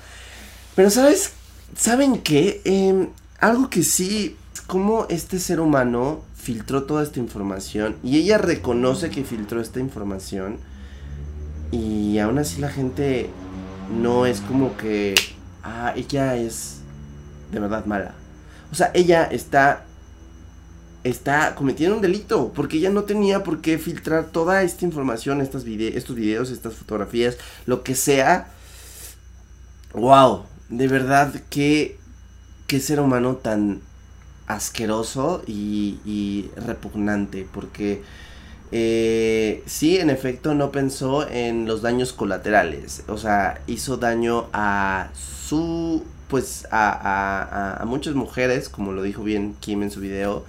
Pero 0.77 0.91
sabes, 0.91 1.33
¿saben 1.75 2.19
qué? 2.19 2.61
Em, 2.67 3.09
algo 3.41 3.71
que 3.71 3.83
sí, 3.83 4.37
como 4.67 5.07
este 5.09 5.39
ser 5.39 5.61
humano 5.61 6.23
filtró 6.45 6.85
toda 6.85 7.03
esta 7.03 7.21
información 7.21 7.97
y 8.05 8.19
ella 8.19 8.37
reconoce 8.37 9.09
que 9.09 9.25
filtró 9.25 9.63
esta 9.63 9.81
información 9.81 10.59
y 11.73 12.19
aún 12.19 12.39
así 12.39 12.61
la 12.61 12.69
gente 12.69 13.31
no 13.91 14.27
es 14.27 14.43
como 14.43 14.77
que, 14.77 15.15
ah, 15.63 15.95
ella 15.97 16.37
es 16.37 16.81
de 17.51 17.61
verdad 17.61 17.87
mala. 17.87 18.15
O 18.71 18.75
sea, 18.75 18.91
ella 18.93 19.25
está 19.25 19.87
está 21.03 21.55
cometiendo 21.55 21.97
un 21.97 22.03
delito, 22.03 22.53
porque 22.55 22.77
ella 22.77 22.91
no 22.91 23.05
tenía 23.05 23.43
por 23.43 23.63
qué 23.63 23.79
filtrar 23.79 24.27
toda 24.27 24.63
esta 24.63 24.85
información, 24.85 25.41
estas 25.41 25.65
estos 25.67 26.17
videos, 26.17 26.51
estas 26.51 26.75
fotografías, 26.75 27.39
lo 27.65 27.83
que 27.83 27.95
sea. 27.95 28.49
Wow, 29.95 30.45
de 30.69 30.89
verdad, 30.89 31.35
qué, 31.49 31.99
qué 32.67 32.81
ser 32.81 33.01
humano 33.01 33.37
tan 33.37 33.81
asqueroso 34.47 35.43
y, 35.47 36.51
repugnante, 36.57 37.47
porque 37.53 38.03
eh, 38.73 39.63
sí, 39.67 39.99
en 39.99 40.11
efecto, 40.11 40.55
no 40.55 40.71
pensó 40.73 41.29
en 41.29 41.67
los 41.67 41.83
daños 41.83 42.13
colaterales, 42.13 43.05
o 43.09 43.19
sea, 43.19 43.61
hizo 43.67 43.97
daño 43.97 44.47
a 44.53 45.09
su, 45.15 46.03
pues, 46.29 46.67
a, 46.71 46.91
a, 46.91 47.83
a 47.83 47.85
muchas 47.85 48.15
mujeres, 48.15 48.69
como 48.69 48.93
lo 48.93 49.03
dijo 49.03 49.23
bien 49.23 49.55
Kim 49.61 49.83
en 49.83 49.91
su 49.91 50.01
video, 50.01 50.45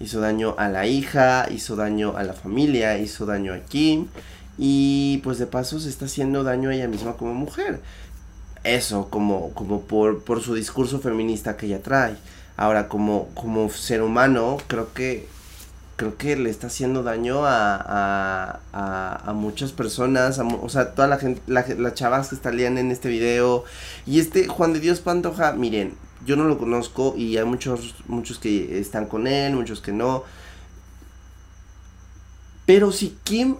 hizo 0.00 0.20
daño 0.20 0.54
a 0.58 0.68
la 0.68 0.86
hija, 0.86 1.46
hizo 1.50 1.76
daño 1.76 2.16
a 2.16 2.22
la 2.22 2.32
familia, 2.32 2.98
hizo 2.98 3.26
daño 3.26 3.52
a 3.54 3.60
Kim 3.60 4.06
y 4.56 5.18
pues 5.18 5.38
de 5.38 5.46
paso 5.46 5.78
se 5.80 5.88
está 5.88 6.06
haciendo 6.06 6.42
daño 6.44 6.70
a 6.70 6.74
ella 6.74 6.88
misma 6.88 7.14
como 7.14 7.34
mujer. 7.34 7.80
Eso, 8.64 9.08
como, 9.08 9.52
como 9.54 9.82
por, 9.82 10.22
por 10.24 10.42
su 10.42 10.54
discurso 10.54 10.98
feminista 11.00 11.56
que 11.56 11.66
ella 11.66 11.82
trae. 11.82 12.16
Ahora, 12.58 12.88
como, 12.88 13.28
como 13.34 13.70
ser 13.70 14.02
humano, 14.02 14.58
creo 14.66 14.92
que 14.92 15.28
creo 15.94 16.16
que 16.16 16.36
le 16.36 16.50
está 16.50 16.66
haciendo 16.66 17.02
daño 17.02 17.44
a, 17.44 18.60
a, 18.72 19.30
a, 19.30 19.32
muchas 19.32 19.72
personas, 19.72 20.38
o 20.38 20.68
sea, 20.68 20.94
toda 20.94 21.08
la 21.08 21.18
gente, 21.18 21.40
la, 21.48 21.64
las 21.76 21.94
chavas 21.94 22.28
que 22.28 22.36
salían 22.36 22.78
en 22.78 22.90
este 22.90 23.08
video. 23.08 23.64
Y 24.06 24.18
este 24.20 24.48
Juan 24.48 24.72
de 24.72 24.80
Dios 24.80 25.00
Pantoja, 25.00 25.52
miren, 25.52 25.94
yo 26.26 26.36
no 26.36 26.44
lo 26.44 26.58
conozco 26.58 27.14
y 27.16 27.36
hay 27.36 27.44
muchos, 27.44 27.94
muchos 28.06 28.40
que 28.40 28.80
están 28.80 29.06
con 29.06 29.28
él, 29.28 29.54
muchos 29.54 29.80
que 29.80 29.92
no. 29.92 30.24
Pero 32.66 32.90
si 32.90 33.16
Kim 33.22 33.56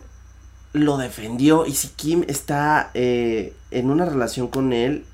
lo 0.72 0.96
defendió 0.96 1.66
y 1.66 1.72
si 1.72 1.88
Kim 1.88 2.24
está 2.26 2.90
eh, 2.94 3.54
en 3.70 3.90
una 3.90 4.04
relación 4.04 4.48
con 4.48 4.72
él, 4.72 5.04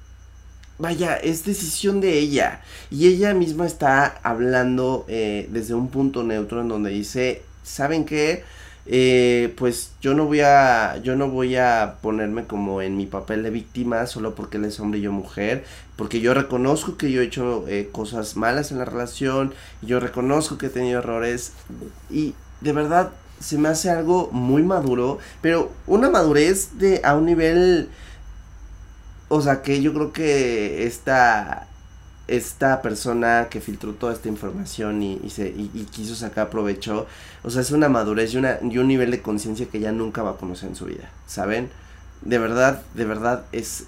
vaya, 0.78 1.16
es 1.16 1.44
decisión 1.44 2.00
de 2.00 2.18
ella. 2.18 2.60
Y 2.90 3.08
ella 3.08 3.34
misma 3.34 3.66
está 3.66 4.18
hablando 4.22 5.04
eh, 5.08 5.48
desde 5.50 5.74
un 5.74 5.88
punto 5.88 6.22
neutro 6.22 6.60
en 6.60 6.68
donde 6.68 6.90
dice, 6.90 7.42
¿saben 7.62 8.04
qué? 8.04 8.44
Eh, 8.86 9.54
pues 9.56 9.92
yo 10.02 10.12
no 10.12 10.26
voy 10.26 10.40
a 10.40 10.98
yo 11.02 11.16
no 11.16 11.30
voy 11.30 11.56
a 11.56 11.96
ponerme 12.02 12.44
como 12.44 12.82
en 12.82 12.98
mi 12.98 13.06
papel 13.06 13.42
de 13.42 13.48
víctima 13.48 14.06
solo 14.06 14.34
porque 14.34 14.58
él 14.58 14.66
es 14.66 14.78
hombre 14.78 14.98
y 14.98 15.02
yo 15.02 15.10
mujer 15.10 15.64
porque 15.96 16.20
yo 16.20 16.34
reconozco 16.34 16.98
que 16.98 17.10
yo 17.10 17.22
he 17.22 17.24
hecho 17.24 17.64
eh, 17.66 17.88
cosas 17.90 18.36
malas 18.36 18.72
en 18.72 18.78
la 18.78 18.84
relación 18.84 19.54
yo 19.80 20.00
reconozco 20.00 20.58
que 20.58 20.66
he 20.66 20.68
tenido 20.68 20.98
errores 20.98 21.54
y 22.10 22.34
de 22.60 22.72
verdad 22.74 23.12
se 23.40 23.56
me 23.56 23.70
hace 23.70 23.88
algo 23.88 24.28
muy 24.32 24.62
maduro 24.62 25.18
pero 25.40 25.72
una 25.86 26.10
madurez 26.10 26.78
de 26.78 27.00
a 27.04 27.14
un 27.14 27.24
nivel 27.24 27.88
o 29.34 29.42
sea 29.42 29.62
que 29.62 29.82
yo 29.82 29.92
creo 29.92 30.12
que 30.12 30.86
esta 30.86 31.68
esta 32.26 32.80
persona 32.80 33.48
que 33.50 33.60
filtró 33.60 33.92
toda 33.92 34.12
esta 34.14 34.28
información 34.28 35.02
y, 35.02 35.28
se, 35.28 35.48
y, 35.48 35.86
quiso 35.90 36.14
sacar 36.14 36.48
provecho, 36.48 37.06
o 37.42 37.50
sea, 37.50 37.60
es 37.60 37.70
una 37.70 37.90
madurez 37.90 38.32
y, 38.32 38.38
una, 38.38 38.58
y 38.62 38.78
un 38.78 38.88
nivel 38.88 39.10
de 39.10 39.20
conciencia 39.20 39.66
que 39.66 39.78
ya 39.78 39.92
nunca 39.92 40.22
va 40.22 40.30
a 40.30 40.36
conocer 40.36 40.70
en 40.70 40.76
su 40.76 40.86
vida, 40.86 41.10
¿saben? 41.26 41.68
De 42.22 42.38
verdad, 42.38 42.82
de 42.94 43.04
verdad, 43.04 43.44
es, 43.52 43.84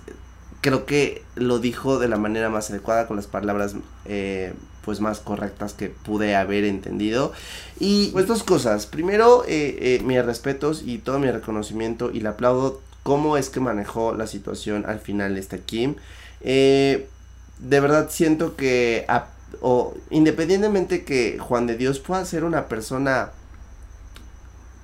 creo 0.61 0.85
que 0.85 1.23
lo 1.35 1.59
dijo 1.61 1.99
de 1.99 2.09
la 2.09 2.19
manera 2.19 2.51
más 2.51 2.71
adecuada, 2.71 3.07
con 3.07 3.17
las 3.17 3.27
palabras, 3.27 3.77
eh, 4.05 4.53
pues, 4.85 5.01
más 5.01 5.21
correctas 5.21 5.73
que 5.73 5.89
pude 5.89 6.37
haber 6.37 6.65
entendido. 6.65 7.33
Y, 7.79 8.09
pues, 8.09 8.27
dos 8.27 8.43
cosas. 8.43 8.87
Primero, 8.87 9.45
eh, 9.47 9.77
eh, 9.81 10.03
mis 10.05 10.25
respetos 10.25 10.83
y 10.85 10.99
todo 10.99 11.19
mi 11.19 11.31
reconocimiento 11.31 12.11
y 12.13 12.21
le 12.21 12.29
aplaudo 12.29 12.83
cómo 13.07 13.37
es 13.37 13.51
que 13.51 13.61
manejó 13.61 14.15
la 14.15 14.27
situación 14.27 14.85
al 14.85 14.99
final 14.99 15.39
esta 15.39 15.59
Kim. 15.59 15.95
Eh, 16.41 17.07
de 17.61 17.79
verdad 17.79 18.09
siento 18.11 18.57
que, 18.57 19.07
o 19.61 19.95
independientemente 20.11 21.05
que 21.05 21.39
Juan 21.39 21.69
de 21.69 21.77
Dios 21.77 22.01
pueda 22.01 22.25
ser 22.25 22.43
una 22.43 22.67
persona, 22.67 23.31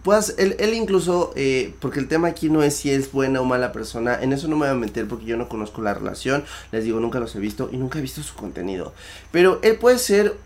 puedas, 0.04 0.37
él, 0.38 0.54
él 0.61 0.72
incluso, 0.72 1.32
eh, 1.35 1.74
porque 1.80 1.98
el 1.98 2.06
tema 2.06 2.28
aquí 2.28 2.48
no 2.48 2.62
es 2.62 2.76
si 2.76 2.92
es 2.92 3.11
buena 3.11 3.40
o 3.40 3.44
mala 3.44 3.72
persona, 3.72 4.22
en 4.22 4.32
eso 4.32 4.46
no 4.46 4.54
me 4.54 4.66
voy 4.66 4.76
a 4.76 4.78
meter 4.78 5.08
porque 5.08 5.24
yo 5.24 5.37
no 5.37 5.48
conozco 5.48 5.82
la 5.82 5.92
relación, 5.92 6.44
les 6.70 6.85
digo, 6.85 7.00
nunca 7.00 7.18
los 7.18 7.35
he 7.35 7.40
visto 7.40 7.70
y 7.72 7.76
nunca 7.76 7.98
he 7.98 8.02
visto 8.02 8.22
su 8.22 8.37
contenido, 8.37 8.94
pero 9.32 9.58
él 9.62 9.78
puede 9.78 9.98
ser 9.98 10.37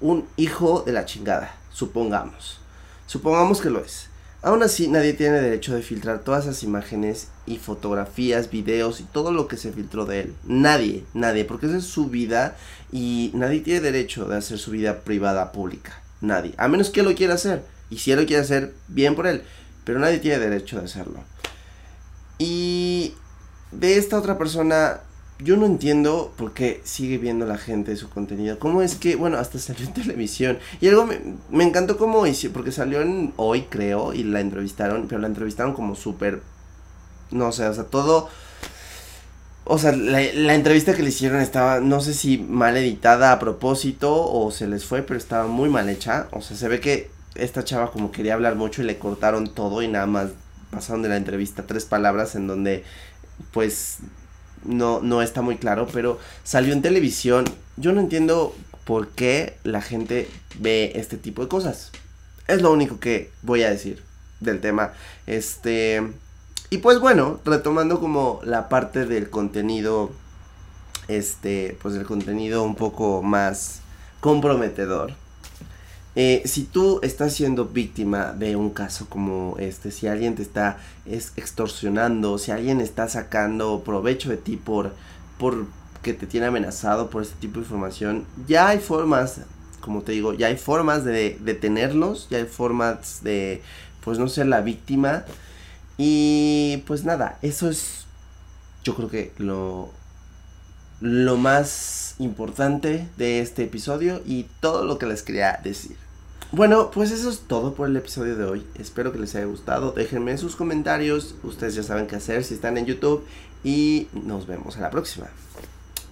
un 0.00 0.26
hijo 0.38 0.80
de 0.80 0.92
la 0.92 1.04
chingada, 1.04 1.54
supongamos, 1.74 2.58
supongamos 3.06 3.60
que 3.60 3.68
lo 3.68 3.80
es. 3.80 4.07
Aún 4.40 4.62
así, 4.62 4.86
nadie 4.86 5.14
tiene 5.14 5.40
derecho 5.40 5.74
de 5.74 5.82
filtrar 5.82 6.20
todas 6.20 6.44
esas 6.44 6.62
imágenes 6.62 7.28
y 7.44 7.58
fotografías, 7.58 8.50
videos 8.50 9.00
y 9.00 9.04
todo 9.04 9.32
lo 9.32 9.48
que 9.48 9.56
se 9.56 9.72
filtró 9.72 10.04
de 10.06 10.20
él. 10.20 10.34
Nadie, 10.44 11.04
nadie, 11.12 11.44
porque 11.44 11.66
esa 11.66 11.78
es 11.78 11.84
su 11.84 12.06
vida 12.06 12.56
y 12.92 13.32
nadie 13.34 13.60
tiene 13.60 13.80
derecho 13.80 14.26
de 14.26 14.36
hacer 14.36 14.58
su 14.58 14.70
vida 14.70 15.00
privada 15.00 15.50
pública. 15.50 16.00
Nadie. 16.20 16.54
A 16.56 16.68
menos 16.68 16.90
que 16.90 17.02
lo 17.02 17.14
quiera 17.16 17.34
hacer. 17.34 17.64
Y 17.90 17.98
si 17.98 18.12
él 18.12 18.20
lo 18.20 18.26
quiere 18.26 18.42
hacer, 18.42 18.74
bien 18.86 19.16
por 19.16 19.26
él. 19.26 19.42
Pero 19.84 19.98
nadie 19.98 20.18
tiene 20.18 20.38
derecho 20.38 20.78
de 20.78 20.84
hacerlo. 20.84 21.24
Y 22.38 23.14
de 23.72 23.96
esta 23.96 24.18
otra 24.18 24.38
persona 24.38 25.00
yo 25.40 25.56
no 25.56 25.66
entiendo 25.66 26.32
por 26.36 26.52
qué 26.52 26.80
sigue 26.84 27.18
viendo 27.18 27.46
la 27.46 27.58
gente 27.58 27.96
su 27.96 28.10
contenido. 28.10 28.58
¿Cómo 28.58 28.82
es 28.82 28.96
que, 28.96 29.16
bueno, 29.16 29.38
hasta 29.38 29.58
salió 29.58 29.86
en 29.86 29.92
televisión? 29.94 30.58
Y 30.80 30.88
algo 30.88 31.06
me, 31.06 31.20
me 31.50 31.64
encantó 31.64 31.96
cómo 31.96 32.26
hizo, 32.26 32.50
porque 32.50 32.72
salió 32.72 33.00
en 33.02 33.32
hoy, 33.36 33.62
creo, 33.62 34.12
y 34.12 34.24
la 34.24 34.40
entrevistaron, 34.40 35.06
pero 35.06 35.20
la 35.20 35.28
entrevistaron 35.28 35.74
como 35.74 35.94
súper, 35.94 36.42
no 37.30 37.52
sé, 37.52 37.66
o 37.66 37.74
sea, 37.74 37.84
todo... 37.84 38.28
O 39.70 39.76
sea, 39.76 39.92
la, 39.92 40.22
la, 40.32 40.54
entrevista 40.54 40.94
que 40.94 41.02
le 41.02 41.10
hicieron 41.10 41.42
estaba, 41.42 41.80
no 41.80 42.00
sé 42.00 42.14
si 42.14 42.38
mal 42.38 42.74
editada 42.78 43.32
a 43.32 43.38
propósito 43.38 44.26
o 44.32 44.50
se 44.50 44.66
les 44.66 44.86
fue, 44.86 45.02
pero 45.02 45.18
estaba 45.18 45.46
muy 45.46 45.68
mal 45.68 45.90
hecha. 45.90 46.26
O 46.32 46.40
sea, 46.40 46.56
se 46.56 46.68
ve 46.68 46.80
que 46.80 47.10
esta 47.34 47.64
chava 47.64 47.92
como 47.92 48.10
quería 48.10 48.32
hablar 48.32 48.54
mucho 48.54 48.80
y 48.80 48.86
le 48.86 48.98
cortaron 48.98 49.52
todo 49.52 49.82
y 49.82 49.88
nada 49.88 50.06
más 50.06 50.30
pasaron 50.70 51.02
de 51.02 51.10
la 51.10 51.18
entrevista 51.18 51.66
tres 51.66 51.84
palabras 51.84 52.34
en 52.34 52.46
donde, 52.46 52.82
pues, 53.52 53.98
no, 54.64 55.00
no 55.00 55.22
está 55.22 55.42
muy 55.42 55.56
claro, 55.56 55.86
pero 55.92 56.18
salió 56.44 56.72
en 56.72 56.82
televisión. 56.82 57.44
Yo 57.76 57.92
no 57.92 58.00
entiendo 58.00 58.54
por 58.84 59.08
qué 59.08 59.58
la 59.64 59.82
gente 59.82 60.28
ve 60.58 60.92
este 60.94 61.16
tipo 61.16 61.42
de 61.42 61.48
cosas. 61.48 61.92
Es 62.46 62.62
lo 62.62 62.72
único 62.72 62.98
que 62.98 63.30
voy 63.42 63.62
a 63.62 63.70
decir 63.70 64.02
del 64.40 64.60
tema. 64.60 64.92
Este. 65.26 66.02
Y 66.70 66.78
pues 66.78 66.98
bueno, 66.98 67.40
retomando 67.44 68.00
como 68.00 68.40
la 68.44 68.68
parte 68.68 69.04
del 69.04 69.30
contenido. 69.30 70.10
Este. 71.06 71.76
Pues 71.82 71.94
el 71.94 72.04
contenido 72.04 72.62
un 72.62 72.74
poco 72.74 73.22
más 73.22 73.80
comprometedor. 74.20 75.12
Eh, 76.16 76.42
si 76.46 76.64
tú 76.64 76.98
estás 77.02 77.34
siendo 77.34 77.66
víctima 77.66 78.32
de 78.32 78.56
un 78.56 78.70
caso 78.70 79.06
como 79.08 79.56
este, 79.58 79.90
si 79.90 80.08
alguien 80.08 80.34
te 80.34 80.42
está 80.42 80.78
extorsionando, 81.06 82.38
si 82.38 82.50
alguien 82.50 82.80
está 82.80 83.08
sacando 83.08 83.82
provecho 83.84 84.30
de 84.30 84.36
ti 84.36 84.56
por, 84.56 84.92
por 85.38 85.66
que 86.02 86.14
te 86.14 86.26
tiene 86.26 86.46
amenazado 86.46 87.10
por 87.10 87.22
este 87.22 87.36
tipo 87.40 87.54
de 87.54 87.66
información, 87.66 88.24
ya 88.46 88.68
hay 88.68 88.78
formas, 88.78 89.42
como 89.80 90.02
te 90.02 90.12
digo, 90.12 90.34
ya 90.34 90.48
hay 90.48 90.56
formas 90.56 91.04
de 91.04 91.38
detenerlos, 91.40 92.28
ya 92.30 92.38
hay 92.38 92.46
formas 92.46 93.22
de, 93.22 93.62
pues 94.04 94.18
no 94.18 94.28
ser 94.28 94.46
la 94.46 94.60
víctima. 94.60 95.24
Y 95.98 96.82
pues 96.86 97.04
nada, 97.04 97.38
eso 97.42 97.68
es, 97.68 98.06
yo 98.84 98.94
creo 98.94 99.08
que 99.08 99.32
lo, 99.38 99.90
lo 101.00 101.36
más 101.36 102.14
importante 102.18 103.08
de 103.16 103.40
este 103.40 103.64
episodio 103.64 104.20
y 104.26 104.46
todo 104.60 104.84
lo 104.84 104.98
que 104.98 105.06
les 105.06 105.22
quería 105.22 105.60
decir. 105.62 105.96
Bueno, 106.50 106.90
pues 106.90 107.10
eso 107.10 107.28
es 107.28 107.40
todo 107.40 107.74
por 107.74 107.88
el 107.88 107.96
episodio 107.96 108.34
de 108.36 108.44
hoy. 108.44 108.66
Espero 108.78 109.12
que 109.12 109.18
les 109.18 109.34
haya 109.34 109.44
gustado. 109.44 109.92
Déjenme 109.92 110.38
sus 110.38 110.56
comentarios. 110.56 111.34
Ustedes 111.42 111.74
ya 111.74 111.82
saben 111.82 112.06
qué 112.06 112.16
hacer 112.16 112.42
si 112.42 112.54
están 112.54 112.78
en 112.78 112.86
YouTube. 112.86 113.24
Y 113.62 114.08
nos 114.12 114.46
vemos 114.46 114.78
a 114.78 114.80
la 114.80 114.90
próxima. 114.90 115.28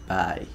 Bye. 0.09 0.47